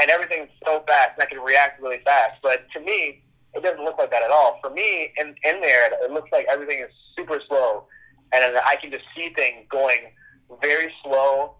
and 0.00 0.10
everything's 0.10 0.48
so 0.64 0.82
fast, 0.86 1.12
and 1.14 1.22
I 1.22 1.26
can 1.26 1.40
react 1.40 1.80
really 1.80 2.00
fast. 2.04 2.40
But 2.42 2.66
to 2.72 2.80
me, 2.80 3.22
it 3.54 3.62
doesn't 3.62 3.84
look 3.84 3.98
like 3.98 4.10
that 4.10 4.22
at 4.22 4.30
all. 4.30 4.58
For 4.62 4.70
me, 4.70 5.12
in 5.18 5.28
in 5.44 5.60
there, 5.60 5.90
it 6.04 6.10
looks 6.10 6.30
like 6.32 6.46
everything 6.50 6.80
is 6.80 6.90
super 7.16 7.40
slow, 7.48 7.86
and 8.32 8.56
I 8.66 8.76
can 8.76 8.90
just 8.90 9.04
see 9.16 9.32
things 9.34 9.66
going 9.68 10.12
very 10.60 10.92
slow, 11.02 11.56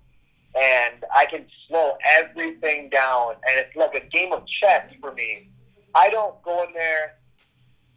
and 0.54 1.04
I 1.14 1.26
can 1.26 1.46
slow 1.68 1.96
everything 2.18 2.90
down, 2.90 3.34
and 3.48 3.58
it's 3.58 3.74
like 3.76 3.94
a 3.94 4.06
game 4.08 4.32
of 4.32 4.44
chess 4.46 4.92
for 5.00 5.12
me. 5.12 5.50
I 5.94 6.10
don't 6.10 6.40
go 6.42 6.64
in 6.64 6.72
there 6.72 7.18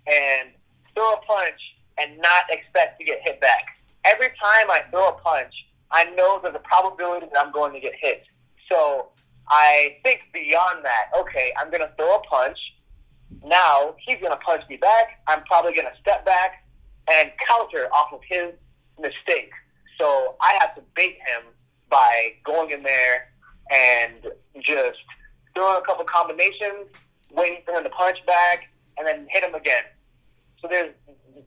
and 0.08 0.50
throw 0.94 1.14
a 1.14 1.22
punch 1.26 1.60
and 1.98 2.18
not 2.18 2.44
expect 2.50 3.00
to 3.00 3.06
get 3.06 3.20
hit 3.24 3.42
back. 3.42 3.66
Every 4.06 4.28
time 4.28 4.70
I 4.70 4.82
throw 4.92 5.10
a 5.10 5.14
punch, 5.14 5.54
I 5.92 6.06
know 6.12 6.40
there's 6.44 6.56
a 6.56 6.60
probability 6.60 7.28
that 7.34 7.46
I'm 7.46 7.52
going 7.52 7.74
to 7.74 7.80
get 7.80 7.94
hit. 8.00 8.24
So 8.72 9.10
I 9.50 9.98
think 10.04 10.22
beyond 10.34 10.84
that, 10.84 11.10
okay, 11.18 11.54
I'm 11.60 11.70
going 11.70 11.82
to 11.82 11.92
throw 11.98 12.16
a 12.16 12.22
punch. 12.22 12.58
Now 13.44 13.96
he's 14.06 14.18
going 14.20 14.32
to 14.32 14.38
punch 14.38 14.64
me 14.70 14.78
back. 14.78 15.22
I'm 15.28 15.44
probably 15.44 15.74
going 15.74 15.88
to 15.88 16.00
step 16.02 16.26
back 16.26 16.66
and 17.12 17.32
counter 17.48 17.88
off 17.94 18.14
of 18.14 18.22
his 18.28 18.54
mistake. 19.00 19.52
So 20.00 20.36
I 20.42 20.58
have 20.60 20.76
to 20.76 20.82
bait 20.96 21.18
him 21.28 21.44
by 21.90 22.34
going 22.44 22.72
in 22.72 22.84
there 22.84 23.30
and 23.72 24.28
just 24.62 25.00
throwing 25.54 25.78
a 25.78 25.86
couple 25.86 26.04
combinations, 26.06 26.88
waiting 27.32 27.60
for 27.66 27.74
him 27.74 27.84
to 27.84 27.90
punch 27.90 28.18
back, 28.26 28.70
and 28.98 29.08
then 29.08 29.28
hit 29.30 29.44
him 29.44 29.56
again. 29.56 29.84
So 30.62 30.68
there's 30.68 30.94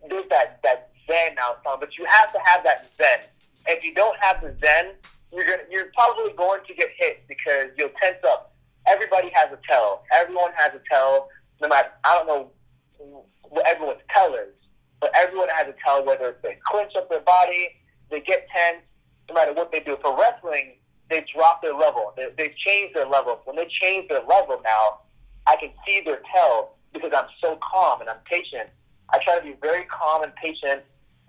there's 0.09 0.29
that 0.31 0.61
that 0.63 0.91
zen 1.07 1.37
outside, 1.39 1.81
but 1.81 1.97
you 1.99 2.07
have 2.09 2.33
to 2.33 2.39
have 2.45 2.65
that 2.65 2.91
zen. 2.97 3.21
If 3.67 3.85
you 3.85 3.95
don't 3.95 4.17
have 4.21 4.41
the 4.41 4.55
zen, 4.59 4.93
you're 5.33 5.45
gonna 5.45 5.63
you're 5.71 5.91
probably 5.95 6.33
going 6.35 6.61
to 6.67 6.75
get 6.75 6.91
hit 6.97 7.27
because 7.29 7.71
you'll 7.77 7.91
tense 8.01 8.19
up. 8.27 8.55
Everybody 8.87 9.31
has 9.35 9.53
a 9.53 9.59
tell. 9.69 10.05
Everyone 10.15 10.53
has 10.57 10.73
a 10.75 10.81
tell. 10.91 11.29
No 11.61 11.69
matter 11.69 11.91
I 12.05 12.15
don't 12.19 12.27
know 12.27 13.23
what 13.43 13.67
everyone's 13.67 14.01
tell 14.11 14.35
is, 14.35 14.55
but 15.01 15.11
everyone 15.17 15.49
has 15.51 15.69
a 15.69 15.75
tell. 15.85 16.05
Whether 16.05 16.37
they 16.43 16.59
clench 16.67 16.93
up 16.97 17.11
their 17.11 17.21
body, 17.21 17.69
they 18.11 18.21
get 18.21 18.47
tense. 18.55 18.83
No 19.29 19.35
matter 19.35 19.53
what 19.53 19.71
they 19.71 19.81
do 19.81 19.97
for 20.03 20.17
wrestling, 20.17 20.77
they 21.11 21.25
drop 21.35 21.63
their 21.63 21.75
level. 21.75 22.13
They 22.17 22.29
they 22.37 22.53
change 22.67 22.95
their 22.95 23.07
level. 23.07 23.41
When 23.45 23.57
they 23.57 23.67
change 23.67 24.09
their 24.09 24.23
level 24.23 24.61
now, 24.65 25.01
I 25.47 25.57
can 25.57 25.71
see 25.87 26.01
their 26.05 26.23
tell 26.35 26.77
because 26.93 27.13
I'm 27.15 27.29
so 27.43 27.59
calm 27.63 28.01
and 28.01 28.09
I'm 28.09 28.21
patient 28.25 28.71
I 29.11 29.19
try 29.19 29.39
to 29.39 29.45
be 29.45 29.55
very 29.61 29.85
calm 29.85 30.23
and 30.23 30.35
patient 30.37 30.83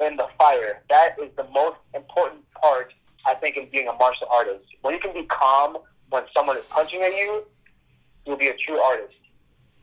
in 0.05 0.17
the 0.17 0.27
fire. 0.38 0.84
That 0.89 1.15
is 1.21 1.29
the 1.38 1.45
most 1.53 1.77
important 1.93 2.43
part, 2.53 2.93
I 3.25 3.34
think, 3.36 3.58
in 3.58 3.69
being 3.69 3.88
a 3.88 3.93
martial 3.93 4.27
artist. 4.32 4.65
When 4.82 4.93
you 4.93 4.99
can 4.99 5.13
be 5.13 5.23
calm 5.23 5.77
when 6.10 6.23
someone 6.36 6.58
is 6.58 6.65
punching 6.65 7.01
at 7.01 7.12
you, 7.12 7.45
you'll 8.25 8.38
be 8.38 8.47
a 8.47 8.55
true 8.55 8.79
artist. 8.79 9.15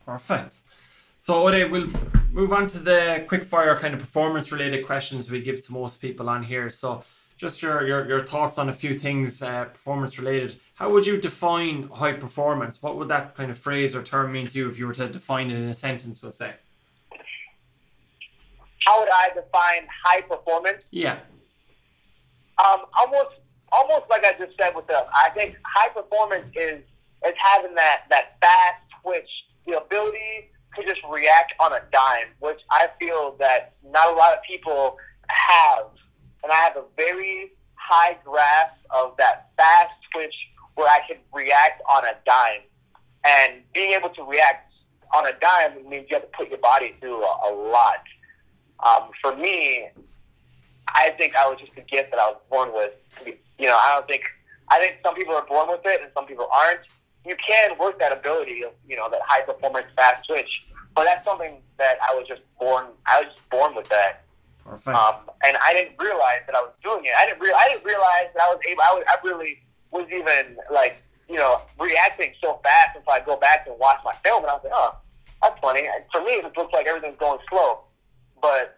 Perfect. 0.05 0.57
So, 1.21 1.47
Ode, 1.47 1.71
we'll 1.71 1.89
move 2.37 2.53
on 2.53 2.67
to 2.67 2.79
the 2.79 3.25
quick 3.29 3.45
fire 3.45 3.75
kind 3.77 3.95
of 3.95 4.01
performance 4.01 4.53
related 4.53 4.85
questions 4.85 5.31
we 5.31 5.41
give 5.41 5.65
to 5.65 5.73
most 5.73 6.03
people 6.03 6.29
on 6.29 6.43
here. 6.43 6.69
So, 6.69 7.03
just 7.39 7.61
your, 7.63 7.87
your, 7.87 8.07
your 8.09 8.25
thoughts 8.25 8.59
on 8.59 8.69
a 8.69 8.73
few 8.73 8.95
things 8.95 9.43
uh, 9.43 9.65
performance 9.65 10.19
related. 10.19 10.57
How 10.75 10.91
would 10.91 11.07
you 11.07 11.19
define 11.19 11.89
high 11.89 12.15
performance? 12.15 12.83
What 12.83 12.97
would 12.97 13.09
that 13.09 13.37
kind 13.37 13.51
of 13.51 13.59
phrase 13.59 13.95
or 13.95 14.03
term 14.03 14.33
mean 14.33 14.47
to 14.49 14.59
you 14.59 14.69
if 14.69 14.79
you 14.79 14.87
were 14.87 14.95
to 14.95 15.09
define 15.09 15.51
it 15.51 15.57
in 15.57 15.69
a 15.69 15.75
sentence, 15.75 16.23
we'll 16.23 16.33
say? 16.33 16.55
how 18.87 19.01
would 19.01 19.09
I 19.13 19.29
define 19.35 19.87
high 20.05 20.21
performance? 20.23 20.85
Yeah. 20.91 21.19
Um, 22.65 22.83
almost, 22.97 23.37
almost 23.73 24.05
like 24.09 24.25
I 24.25 24.33
just 24.39 24.57
said 24.59 24.75
with 24.75 24.87
the, 24.87 25.05
I 25.13 25.31
think 25.35 25.57
high 25.65 25.89
performance 25.89 26.47
is 26.55 26.83
is 27.27 27.33
having 27.37 27.75
that 27.75 28.03
that 28.11 28.37
fast 28.41 28.83
twitch, 29.03 29.29
the 29.67 29.79
ability 29.79 30.51
to 30.77 30.83
just 30.85 31.01
react 31.11 31.55
on 31.61 31.73
a 31.73 31.81
dime, 31.93 32.29
which 32.41 32.61
I 32.71 32.89
feel 32.99 33.37
that 33.39 33.75
not 33.91 34.13
a 34.13 34.17
lot 34.17 34.37
of 34.37 34.43
people 34.49 34.97
have. 35.29 35.87
and 36.43 36.53
I 36.53 36.57
have 36.57 36.77
a 36.77 36.85
very 36.97 37.53
high 37.75 38.17
grasp 38.25 38.77
of 38.91 39.17
that 39.19 39.51
fast 39.57 39.93
twitch 40.13 40.35
where 40.75 40.89
I 40.89 41.01
can 41.09 41.17
react 41.33 41.83
on 41.93 42.05
a 42.05 42.15
dime. 42.25 42.63
And 43.25 43.63
being 43.75 43.93
able 43.93 44.11
to 44.11 44.23
react 44.23 44.73
on 45.15 45.27
a 45.27 45.33
dime 45.41 45.89
means 45.89 46.07
you 46.11 46.17
have 46.17 46.23
to 46.23 46.37
put 46.37 46.49
your 46.49 46.59
body 46.59 46.95
through 47.01 47.23
a, 47.23 47.51
a 47.51 47.53
lot. 47.55 48.03
Um, 48.85 49.11
for 49.23 49.35
me, 49.37 49.89
I 50.89 51.11
think 51.19 51.35
I 51.35 51.49
was 51.49 51.59
just 51.59 51.73
a 51.77 51.81
gift 51.81 52.11
that 52.11 52.21
I 52.21 52.29
was 52.29 52.41
born 52.51 52.73
with. 52.73 52.93
You 53.59 53.67
know, 53.67 53.75
I 53.77 53.95
don't 53.95 54.07
think 54.07 54.25
I 54.69 54.79
think 54.79 54.99
some 55.05 55.15
people 55.15 55.35
are 55.35 55.47
born 55.47 55.69
with 55.69 55.81
it 55.85 56.03
and 56.03 56.11
some 56.15 56.27
people 56.27 56.49
aren't. 56.53 56.81
You 57.27 57.37
can 57.47 57.77
work 57.79 57.99
that 57.99 58.13
ability 58.13 58.63
of 58.63 58.73
you 58.89 58.97
know 58.97 59.09
that 59.11 59.21
high 59.27 59.43
performance 59.43 59.87
fast 59.97 60.27
twitch, 60.29 60.63
but 60.95 61.05
that's 61.05 61.25
something 61.25 61.61
that 61.79 61.97
I 62.09 62.15
was 62.15 62.27
just 62.29 62.43
born. 62.61 62.87
I 63.07 63.23
was 63.23 63.35
just 63.35 63.51
born 63.51 63.75
with 63.75 63.89
that. 63.89 64.23
Perfect. 64.65 64.97
Um, 64.97 65.31
and 65.45 65.57
I 65.65 65.73
didn't 65.75 65.97
realize 65.99 66.41
that 66.47 66.57
I 66.57 66.61
was 66.61 66.73
doing 66.83 67.05
it. 67.05 67.13
I 67.19 67.27
didn't. 67.27 67.41
Re- 67.41 67.55
I 67.57 67.69
didn't 67.69 67.85
realize 67.85 68.29
that 68.35 68.43
I 68.43 68.55
was 68.55 68.61
able. 68.69 68.83
I, 68.83 68.95
was, 68.95 69.05
I 69.09 69.17
really 69.25 69.63
was 69.91 70.07
even 70.11 70.57
like 70.73 71.03
you 71.29 71.37
know 71.37 71.63
reacting 71.79 72.33
so 72.43 72.61
fast 72.63 72.97
until 72.97 73.13
I 73.13 73.21
go 73.21 73.37
back 73.37 73.67
and 73.67 73.77
watch 73.79 73.99
my 74.05 74.13
film, 74.25 74.43
and 74.43 74.51
I 74.51 74.55
was 74.55 74.65
like, 74.65 74.73
oh, 74.75 74.97
that's 75.43 75.59
funny. 75.61 75.81
And 75.81 76.05
for 76.13 76.23
me, 76.23 76.33
it 76.33 76.57
looks 76.57 76.73
like 76.73 76.87
everything's 76.87 77.19
going 77.19 77.39
slow, 77.49 77.81
but 78.41 78.77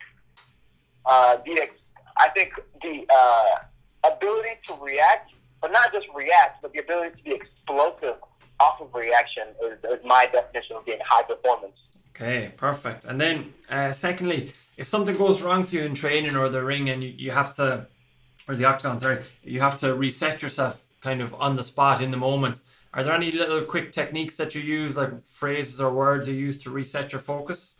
uh, 1.06 1.38
the 1.44 1.60
ex- 1.62 1.74
I 2.18 2.28
think 2.30 2.52
the 2.82 3.06
uh, 3.14 4.10
ability 4.12 4.56
to 4.66 4.74
react, 4.80 5.32
but 5.60 5.72
not 5.72 5.92
just 5.92 6.06
react, 6.14 6.62
but 6.62 6.72
the 6.72 6.80
ability 6.80 7.16
to 7.16 7.24
be 7.24 7.34
explosive 7.34 8.16
off 8.60 8.80
of 8.80 8.92
reaction 8.94 9.44
is, 9.62 9.78
is 9.84 10.04
my 10.04 10.26
definition 10.32 10.76
of 10.76 10.84
being 10.84 10.98
high 11.04 11.22
performance. 11.22 11.76
Okay, 12.10 12.52
perfect. 12.56 13.04
And 13.04 13.20
then, 13.20 13.54
uh, 13.70 13.92
secondly, 13.92 14.52
if 14.76 14.86
something 14.88 15.16
goes 15.16 15.40
wrong 15.40 15.62
for 15.62 15.76
you 15.76 15.82
in 15.82 15.94
training 15.94 16.34
or 16.34 16.48
the 16.48 16.64
ring, 16.64 16.90
and 16.90 17.02
you, 17.02 17.10
you 17.16 17.30
have 17.30 17.54
to, 17.56 17.86
or 18.48 18.56
the 18.56 18.64
octagon, 18.64 18.98
sorry, 18.98 19.22
you 19.44 19.60
have 19.60 19.76
to 19.78 19.94
reset 19.94 20.42
yourself 20.42 20.84
kind 21.00 21.20
of 21.20 21.34
on 21.34 21.56
the 21.56 21.62
spot 21.62 22.00
in 22.00 22.10
the 22.10 22.16
moment. 22.16 22.60
Are 22.92 23.04
there 23.04 23.14
any 23.14 23.30
little 23.30 23.62
quick 23.62 23.92
techniques 23.92 24.36
that 24.36 24.54
you 24.54 24.62
use, 24.62 24.96
like 24.96 25.20
phrases 25.20 25.80
or 25.80 25.92
words 25.92 26.28
you 26.28 26.34
use 26.34 26.58
to 26.62 26.70
reset 26.70 27.12
your 27.12 27.20
focus? 27.20 27.74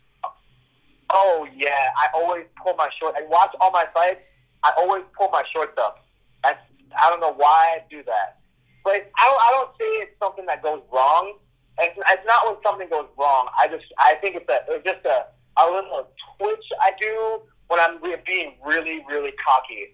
Oh 1.11 1.47
yeah, 1.55 1.89
I 1.97 2.07
always 2.13 2.45
pull 2.63 2.75
my 2.75 2.87
short. 2.99 3.15
I 3.17 3.25
watch 3.27 3.53
all 3.59 3.71
my 3.71 3.85
fights. 3.93 4.21
I 4.63 4.71
always 4.77 5.03
pull 5.17 5.29
my 5.31 5.43
shorts 5.51 5.77
up. 5.77 6.05
That's 6.43 6.59
I 7.01 7.09
don't 7.09 7.19
know 7.19 7.33
why 7.33 7.77
I 7.77 7.83
do 7.89 8.03
that, 8.03 8.38
but 8.83 9.09
I 9.17 9.25
don't. 9.27 9.41
I 9.41 9.49
don't 9.51 9.71
say 9.79 9.85
it's 10.03 10.19
something 10.21 10.45
that 10.45 10.63
goes 10.63 10.81
wrong. 10.91 11.37
It's, 11.79 11.97
it's 11.97 12.25
not 12.25 12.47
when 12.47 12.57
something 12.65 12.89
goes 12.89 13.07
wrong. 13.17 13.47
I 13.59 13.67
just 13.67 13.85
I 13.97 14.15
think 14.21 14.35
it's 14.35 14.49
a 14.49 14.59
it's 14.69 14.83
just 14.83 15.05
a 15.05 15.25
a 15.61 15.65
little 15.71 16.07
twitch 16.37 16.65
I 16.81 16.91
do 16.99 17.41
when 17.67 17.79
I'm 17.79 17.99
being 18.25 18.55
really 18.65 19.03
really 19.07 19.33
cocky. 19.33 19.87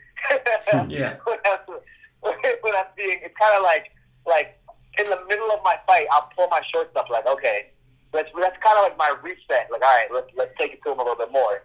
Hmm. 0.72 0.90
Yeah. 0.90 1.18
when, 1.26 1.38
I'm, 1.46 1.60
when 2.62 2.76
I'm 2.76 2.86
being, 2.98 3.20
it's 3.22 3.36
kind 3.40 3.56
of 3.56 3.64
like 3.64 3.92
like 4.26 4.60
in 4.98 5.06
the 5.06 5.20
middle 5.28 5.52
of 5.52 5.60
my 5.64 5.76
fight, 5.86 6.08
I'll 6.12 6.30
pull 6.36 6.48
my 6.48 6.62
shorts 6.74 6.96
up 6.96 7.10
like 7.10 7.28
okay, 7.28 7.72
let's 8.14 8.30
that's 8.40 8.58
kind 8.64 8.78
of 8.80 8.84
like 8.84 8.98
my 8.98 9.14
reset. 9.22 9.70
Like 9.72 9.84
all 9.84 9.96
right, 9.98 10.08
let's 10.14 10.30
let's 10.36 10.54
take 10.60 10.74
it 10.74 10.80
to 10.86 10.92
him 10.92 11.00
a 11.00 11.04
little 11.04 11.18
bit 11.18 11.32
more. 11.32 11.64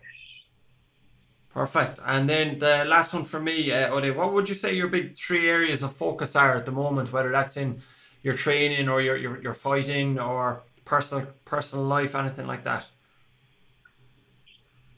Perfect. 1.53 1.99
And 2.07 2.31
then 2.31 2.59
the 2.59 2.85
last 2.85 3.13
one 3.13 3.25
for 3.25 3.41
me, 3.41 3.73
uh, 3.73 3.91
Ode, 3.91 4.17
what 4.17 4.33
would 4.33 4.49
you 4.49 4.55
say 4.55 4.73
your 4.73 4.87
big 4.87 5.17
three 5.17 5.49
areas 5.49 5.83
of 5.83 5.93
focus 5.93 6.37
are 6.37 6.55
at 6.55 6.65
the 6.65 6.73
moment, 6.73 7.13
whether 7.13 7.31
that's 7.33 7.57
in 7.57 7.83
your 8.23 8.35
training 8.35 8.89
or 8.89 9.01
your, 9.01 9.17
your, 9.17 9.43
your 9.43 9.55
fighting 9.55 10.19
or 10.19 10.63
personal 10.85 11.27
personal 11.45 11.85
life, 11.85 12.15
anything 12.15 12.47
like 12.47 12.63
that? 12.65 12.87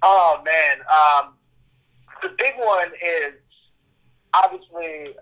Oh 0.03 0.43
man, 0.45 0.79
um, 0.81 1.35
the 2.23 2.31
big 2.37 2.55
one 2.59 2.89
is 3.03 3.35
obviously 4.35 5.15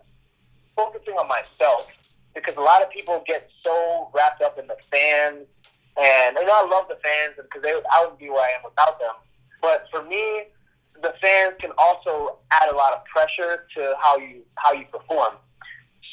focusing 0.77 1.15
on 1.15 1.29
myself 1.29 1.89
because 2.35 2.57
a 2.57 2.61
lot 2.61 2.83
of 2.83 2.91
people 2.91 3.23
get 3.27 3.51
so 3.63 4.11
wrapped 4.15 4.43
up 4.43 4.59
in 4.59 4.67
the 4.67 4.77
fans, 4.91 5.47
and 5.97 6.35
know 6.35 6.43
I 6.43 6.69
love 6.71 6.89
the 6.89 6.99
fans 7.05 7.35
because 7.37 7.63
they 7.63 7.71
I 7.71 8.01
wouldn't 8.01 8.19
be 8.19 8.31
where 8.31 8.43
I 8.43 8.53
am 8.57 8.63
without 8.65 8.99
them. 8.99 9.15
But 9.63 9.87
for 9.91 10.03
me, 10.05 10.45
the 11.03 11.15
fans 11.21 11.55
can 11.61 11.71
also 11.79 12.39
add 12.53 12.71
a 12.73 12.77
lot 12.77 12.93
of 12.93 13.05
pressure 13.05 13.67
to 13.77 13.95
how 14.01 14.19
you 14.19 14.43
how 14.57 14.73
you 14.73 14.85
perform. 14.87 15.35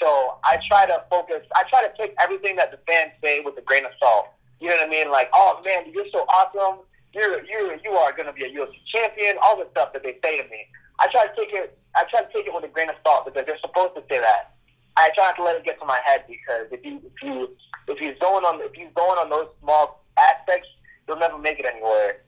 So 0.01 0.37
I 0.43 0.57
try 0.69 0.85
to 0.85 1.03
focus. 1.09 1.41
I 1.55 1.63
try 1.69 1.81
to 1.81 1.91
take 1.97 2.13
everything 2.21 2.55
that 2.57 2.71
the 2.71 2.79
fans 2.87 3.11
say 3.23 3.41
with 3.41 3.57
a 3.57 3.61
grain 3.61 3.85
of 3.85 3.91
salt. 4.01 4.27
You 4.59 4.69
know 4.69 4.75
what 4.75 4.87
I 4.87 4.89
mean? 4.89 5.11
Like, 5.11 5.29
oh 5.33 5.61
man, 5.65 5.85
you're 5.91 6.07
so 6.11 6.25
awesome. 6.29 6.85
You're 7.13 7.43
you 7.45 7.77
you 7.83 7.91
are 7.91 8.11
going 8.11 8.27
to 8.27 8.33
be 8.33 8.43
a 8.43 8.49
UFC 8.49 8.73
champion. 8.93 9.37
All 9.41 9.57
the 9.57 9.67
stuff 9.71 9.93
that 9.93 10.03
they 10.03 10.17
say 10.23 10.41
to 10.41 10.49
me. 10.49 10.67
I 10.99 11.07
try 11.07 11.25
to 11.25 11.33
take 11.35 11.53
it. 11.53 11.77
I 11.95 12.03
try 12.09 12.21
to 12.21 12.33
take 12.33 12.45
it 12.45 12.53
with 12.53 12.63
a 12.63 12.67
grain 12.67 12.89
of 12.89 12.95
salt 13.05 13.25
because 13.25 13.45
they're 13.45 13.59
supposed 13.59 13.95
to 13.95 14.03
say 14.09 14.19
that. 14.19 14.53
I 14.97 15.09
try 15.15 15.25
not 15.25 15.35
to 15.37 15.43
let 15.43 15.55
it 15.57 15.63
get 15.63 15.79
to 15.79 15.85
my 15.85 15.99
head 16.05 16.23
because 16.27 16.67
if 16.71 16.83
you 16.83 17.01
if 17.05 17.23
you 17.23 17.49
if 17.87 17.99
he's 17.99 18.17
going 18.19 18.45
on 18.45 18.61
if 18.61 18.73
he's 18.73 18.89
going 18.95 19.17
on 19.19 19.29
those 19.29 19.47
small 19.61 20.03
aspects, 20.17 20.67
you'll 21.07 21.17
never 21.17 21.37
make 21.37 21.59
it 21.59 21.65
anywhere. 21.65 22.21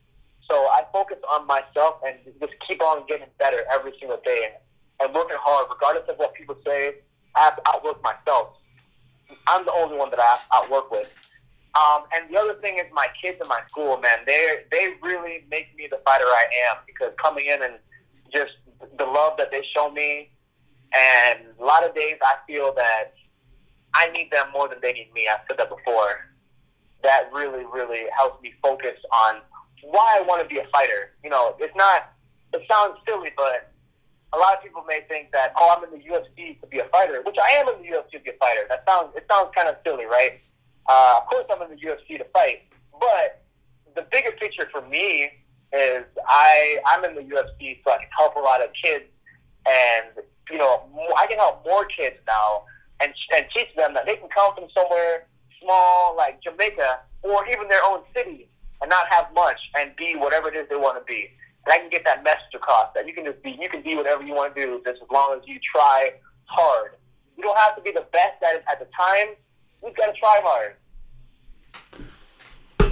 So 0.49 0.55
I 0.55 0.81
focus 0.91 1.17
on 1.31 1.45
myself 1.45 2.01
and 2.05 2.17
just 2.39 2.53
keep 2.67 2.81
on 2.81 3.05
getting 3.07 3.27
better 3.37 3.63
every 3.71 3.93
single 3.99 4.19
day 4.25 4.49
and, 4.49 4.53
and 5.07 5.15
working 5.15 5.37
hard, 5.39 5.67
regardless 5.69 6.09
of 6.09 6.17
what 6.17 6.33
people 6.33 6.57
say. 6.65 6.95
I 7.35 7.41
have 7.41 7.55
to 7.57 7.61
outwork 7.67 8.01
myself. 8.03 8.55
I'm 9.47 9.63
the 9.65 9.73
only 9.73 9.95
one 9.95 10.09
that 10.09 10.19
I 10.19 10.23
have 10.23 10.47
to 10.47 10.55
outwork 10.55 10.91
with. 10.91 11.13
Um, 11.77 12.03
and 12.15 12.33
the 12.33 12.39
other 12.39 12.55
thing 12.55 12.77
is 12.77 12.85
my 12.93 13.07
kids 13.21 13.37
in 13.41 13.47
my 13.47 13.61
school, 13.67 13.97
man. 13.99 14.19
They 14.25 14.63
they 14.71 14.95
really 15.03 15.45
make 15.51 15.75
me 15.77 15.87
the 15.89 15.99
fighter 16.03 16.25
I 16.25 16.45
am 16.71 16.77
because 16.87 17.13
coming 17.23 17.45
in 17.45 17.61
and 17.61 17.73
just 18.33 18.53
the 18.97 19.05
love 19.05 19.33
that 19.37 19.51
they 19.51 19.63
show 19.75 19.91
me, 19.91 20.31
and 20.95 21.39
a 21.59 21.63
lot 21.63 21.87
of 21.87 21.93
days 21.93 22.15
I 22.23 22.35
feel 22.47 22.73
that 22.73 23.13
I 23.93 24.09
need 24.11 24.31
them 24.31 24.47
more 24.51 24.67
than 24.67 24.79
they 24.81 24.93
need 24.93 25.13
me. 25.13 25.27
I've 25.27 25.41
said 25.47 25.59
that 25.59 25.69
before. 25.69 26.25
That 27.03 27.29
really, 27.31 27.65
really 27.71 28.05
helps 28.17 28.41
me 28.41 28.53
focus 28.63 28.97
on 29.13 29.41
why 29.83 30.19
I 30.19 30.21
want 30.23 30.41
to 30.41 30.47
be 30.47 30.59
a 30.59 30.67
fighter. 30.73 31.11
You 31.23 31.29
know, 31.29 31.55
it's 31.59 31.75
not. 31.75 32.13
It 32.53 32.65
sounds 32.71 32.97
silly, 33.07 33.31
but 33.37 33.71
a 34.33 34.37
lot 34.37 34.57
of 34.57 34.63
people 34.63 34.83
may 34.87 35.01
think 35.07 35.31
that 35.31 35.53
oh, 35.57 35.75
I'm 35.77 35.83
in 35.83 35.99
the 35.99 36.05
UFC 36.05 36.59
to 36.61 36.67
be 36.67 36.79
a 36.79 36.85
fighter, 36.85 37.21
which 37.23 37.37
I 37.41 37.57
am 37.57 37.69
in 37.69 37.81
the 37.81 37.97
UFC 37.97 38.11
to 38.11 38.19
be 38.19 38.31
a 38.31 38.37
fighter. 38.39 38.61
That 38.69 38.83
sounds. 38.87 39.15
It 39.15 39.25
sounds 39.31 39.49
kind 39.55 39.67
of 39.67 39.75
silly, 39.85 40.05
right? 40.05 40.41
Uh, 40.87 41.19
of 41.21 41.27
course, 41.27 41.45
I'm 41.51 41.61
in 41.69 41.77
the 41.77 41.85
UFC 41.85 42.17
to 42.17 42.25
fight, 42.33 42.63
but 42.99 43.43
the 43.95 44.03
bigger 44.11 44.31
picture 44.31 44.67
for 44.71 44.81
me 44.81 45.29
is 45.73 46.03
I 46.27 46.79
I'm 46.87 47.05
in 47.05 47.15
the 47.15 47.21
UFC 47.21 47.79
so 47.83 47.91
I 47.91 47.97
can 47.97 48.09
help 48.17 48.35
a 48.35 48.39
lot 48.39 48.63
of 48.63 48.69
kids, 48.83 49.05
and 49.67 50.07
you 50.49 50.57
know 50.57 50.89
I 51.17 51.27
can 51.27 51.37
help 51.37 51.65
more 51.65 51.85
kids 51.85 52.17
now 52.27 52.63
and 52.99 53.13
and 53.35 53.45
teach 53.55 53.73
them 53.75 53.93
that 53.93 54.05
they 54.05 54.15
can 54.15 54.29
come 54.29 54.53
from 54.55 54.65
somewhere 54.75 55.27
small 55.61 56.15
like 56.15 56.41
Jamaica 56.41 56.99
or 57.23 57.47
even 57.49 57.67
their 57.67 57.83
own 57.85 58.01
city 58.15 58.49
and 58.81 58.89
not 58.89 59.11
have 59.11 59.27
much 59.33 59.59
and 59.77 59.95
be 59.95 60.15
whatever 60.15 60.47
it 60.47 60.55
is 60.55 60.67
they 60.69 60.75
want 60.75 60.97
to 60.97 61.03
be. 61.05 61.29
And 61.65 61.73
I 61.73 61.77
can 61.77 61.89
get 61.89 62.05
that 62.05 62.23
message 62.23 62.53
across 62.55 62.87
that 62.95 63.05
you 63.07 63.13
can 63.13 63.25
just 63.25 63.41
be 63.43 63.57
you 63.59 63.69
can 63.69 63.81
be 63.81 63.95
whatever 63.95 64.23
you 64.23 64.33
want 64.33 64.55
to 64.55 64.61
do 64.65 64.81
just 64.85 65.01
as 65.01 65.09
long 65.11 65.37
as 65.39 65.47
you 65.47 65.59
try 65.59 66.11
hard. 66.45 66.91
You 67.37 67.43
don't 67.43 67.57
have 67.59 67.75
to 67.75 67.81
be 67.81 67.91
the 67.91 68.05
best 68.11 68.41
at 68.47 68.55
it 68.55 68.63
at 68.69 68.79
the 68.79 68.87
time. 68.97 69.35
You've 69.83 69.95
got 69.95 70.07
to 70.07 70.19
try 70.19 70.41
hard. 70.43 70.75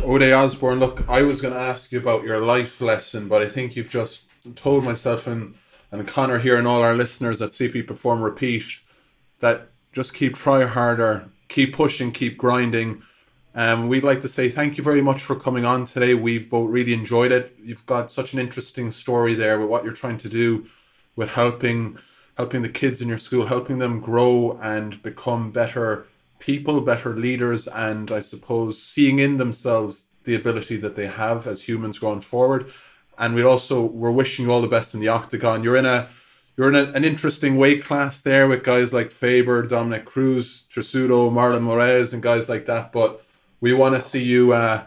Ode 0.04 0.32
Osborne, 0.32 0.80
look, 0.80 1.08
I 1.10 1.23
was 1.23 1.41
going 1.41 1.54
to 1.54 1.60
ask 1.60 1.91
you 1.91 2.00
about 2.00 2.23
your 2.23 2.39
life 2.39 2.80
lesson, 2.80 3.28
but 3.28 3.41
I 3.41 3.47
think 3.47 3.76
you've 3.76 3.89
just 3.89 4.26
told 4.56 4.84
myself 4.84 5.28
and, 5.28 5.56
and 5.91 6.08
Connor 6.08 6.39
here 6.39 6.58
and 6.58 6.67
all 6.67 6.84
our 6.84 6.95
listeners 6.95 7.41
at 7.41 7.50
CP 7.50 7.86
Perform 7.88 8.21
Repeat 8.21 8.63
that 9.39 9.69
just 9.93 10.13
keep 10.13 10.36
try 10.36 10.65
harder, 10.65 11.30
keep 11.47 11.73
pushing, 11.73 12.12
keep 12.12 12.38
grinding. 12.38 13.02
Um, 13.58 13.88
we'd 13.88 14.04
like 14.04 14.22
to 14.22 14.30
say 14.30 14.50
thank 14.50 14.78
you 14.78 14.84
very 14.84 15.02
much 15.02 15.24
for 15.24 15.36
coming 15.36 15.65
on 15.65 15.86
today. 15.86 16.13
We've 16.13 16.48
both 16.48 16.70
really 16.70 16.93
enjoyed 16.93 17.32
it. 17.32 17.56
You've 17.60 17.88
got 17.88 18.12
such 18.12 18.32
an 18.34 18.39
interesting 18.39 18.91
story 18.91 19.34
there 19.34 19.60
with 19.60 19.67
what 19.67 19.84
you're 19.84 19.93
trying 19.93 20.20
to 20.20 20.30
do 20.30 20.67
with 21.15 21.30
helping 21.30 21.98
helping 22.38 22.62
the 22.62 22.70
kids 22.70 23.02
in 23.02 23.08
your 23.08 23.17
school, 23.17 23.48
helping 23.48 23.80
them 23.80 24.00
grow 24.00 24.60
and 24.62 25.02
become 25.02 25.52
better 25.52 26.06
people, 26.38 26.82
better 26.82 27.15
leaders, 27.15 27.67
and 27.67 28.12
I 28.12 28.20
suppose 28.20 28.80
seeing 28.80 29.17
in 29.17 29.38
themselves 29.38 30.10
the 30.24 30.36
ability 30.36 30.78
that 30.78 30.96
they 30.96 31.08
have 31.08 31.48
as 31.48 31.63
humans 31.63 31.98
going 31.98 32.22
forward. 32.22 32.72
And 33.17 33.34
we 33.34 33.41
also 33.41 33.82
we're 33.82 34.12
wishing 34.12 34.46
you 34.46 34.52
all 34.52 34.62
the 34.62 34.67
best 34.67 34.93
in 34.93 35.00
the 35.00 35.08
octagon. 35.08 35.63
You're 35.63 35.78
in 35.78 35.88
a 35.88 36.10
you're 36.56 36.70
in 36.70 36.76
a, 36.76 36.91
an 36.91 37.04
interesting 37.04 37.58
weight 37.58 37.84
class 37.84 38.22
there 38.22 38.48
with 38.48 38.63
guys 38.63 38.93
like 38.93 39.10
Faber, 39.10 39.63
Dominick 39.63 40.06
Cruz, 40.06 40.67
Cejudo, 40.70 41.32
Marlon 41.32 41.63
Moraes, 41.63 42.13
and 42.13 42.22
guys 42.22 42.48
like 42.48 42.67
that. 42.67 42.91
But 42.91 43.24
we 43.60 43.74
want 43.74 43.96
to 43.96 44.02
see 44.02 44.24
you, 44.24 44.54
uh, 44.54 44.86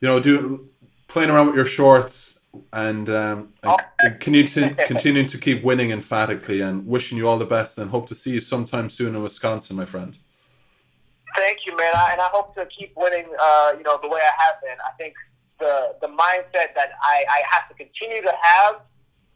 you 0.00 0.08
know, 0.08 0.20
do 0.20 0.68
playing 1.08 1.30
around 1.30 1.46
with 1.46 1.56
your 1.56 1.64
shorts 1.64 2.38
and, 2.72 3.08
um, 3.10 3.52
and, 3.62 3.80
and 4.02 4.20
continue 4.20 5.24
to 5.24 5.38
keep 5.38 5.62
winning 5.62 5.90
emphatically. 5.90 6.60
And 6.60 6.86
wishing 6.86 7.18
you 7.18 7.28
all 7.28 7.38
the 7.38 7.46
best, 7.46 7.78
and 7.78 7.90
hope 7.90 8.06
to 8.08 8.14
see 8.14 8.32
you 8.32 8.40
sometime 8.40 8.88
soon 8.90 9.14
in 9.14 9.22
Wisconsin, 9.22 9.76
my 9.76 9.84
friend. 9.84 10.18
Thank 11.36 11.58
you, 11.66 11.76
man, 11.76 11.92
I, 11.94 12.08
and 12.12 12.20
I 12.20 12.28
hope 12.32 12.54
to 12.54 12.66
keep 12.66 12.92
winning. 12.96 13.26
Uh, 13.38 13.72
you 13.76 13.82
know, 13.82 13.98
the 14.02 14.08
way 14.08 14.20
I 14.20 14.42
have 14.44 14.60
been. 14.62 14.76
I 14.86 14.92
think 14.96 15.14
the 15.58 15.94
the 16.00 16.08
mindset 16.08 16.74
that 16.74 16.90
I, 17.02 17.24
I 17.30 17.42
have 17.50 17.68
to 17.68 17.74
continue 17.74 18.22
to 18.22 18.34
have 18.42 18.80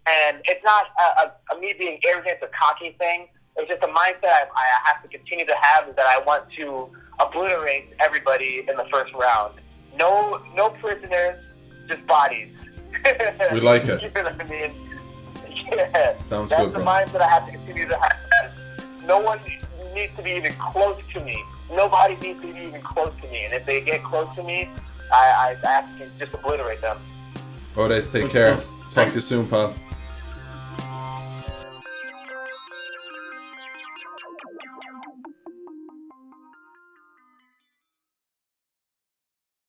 And 0.06 0.38
it's 0.44 0.64
not 0.64 0.86
a, 0.98 1.02
a, 1.02 1.56
a 1.56 1.60
me 1.60 1.74
being 1.78 2.00
arrogant 2.06 2.38
or 2.42 2.48
cocky 2.48 2.96
thing. 2.98 3.28
It's 3.56 3.68
just 3.68 3.82
a 3.82 3.88
mindset 3.88 4.24
I, 4.24 4.46
I 4.56 4.88
have 4.88 5.02
to 5.02 5.08
continue 5.08 5.44
to 5.44 5.54
have 5.60 5.88
is 5.88 5.96
that 5.96 6.06
I 6.06 6.22
want 6.24 6.44
to 6.56 6.88
obliterate 7.18 7.94
everybody 8.00 8.64
in 8.68 8.76
the 8.76 8.86
first 8.92 9.12
round. 9.14 9.54
No, 9.96 10.40
no 10.54 10.70
prisoners, 10.70 11.44
just 11.88 12.06
bodies. 12.06 12.48
We 13.52 13.60
like 13.60 13.84
it. 13.84 14.02
you 14.16 14.22
know 14.22 14.30
what 14.30 14.40
I 14.40 14.44
mean? 14.44 14.72
Yeah. 15.72 16.16
Sounds 16.16 16.50
That's 16.50 16.62
good, 16.62 16.72
the 16.72 16.78
bro. 16.78 16.86
mindset 16.86 17.20
I 17.20 17.28
have 17.28 17.46
to 17.46 17.52
continue 17.52 17.88
to 17.88 17.96
have. 17.96 18.52
No 19.04 19.20
one 19.20 19.38
needs 19.94 20.14
to 20.16 20.22
be 20.22 20.30
even 20.32 20.52
close 20.54 21.00
to 21.12 21.20
me. 21.24 21.42
Nobody 21.72 22.16
needs 22.16 22.40
to 22.40 22.52
be 22.52 22.60
even 22.60 22.80
close 22.82 23.12
to 23.22 23.28
me. 23.28 23.44
And 23.44 23.52
if 23.54 23.66
they 23.66 23.80
get 23.80 24.02
close 24.02 24.34
to 24.36 24.42
me, 24.42 24.68
I, 25.12 25.56
I, 25.64 25.68
I 25.68 25.72
have 25.72 25.98
to 25.98 26.18
just 26.18 26.34
obliterate 26.34 26.80
them. 26.80 26.96
Alright, 27.76 28.08
take 28.08 28.22
Good 28.24 28.30
care. 28.32 28.58
stuff. 28.58 28.92
Talk 28.92 29.08
to 29.08 29.14
you 29.14 29.20
soon, 29.20 29.46
pal. 29.46 29.74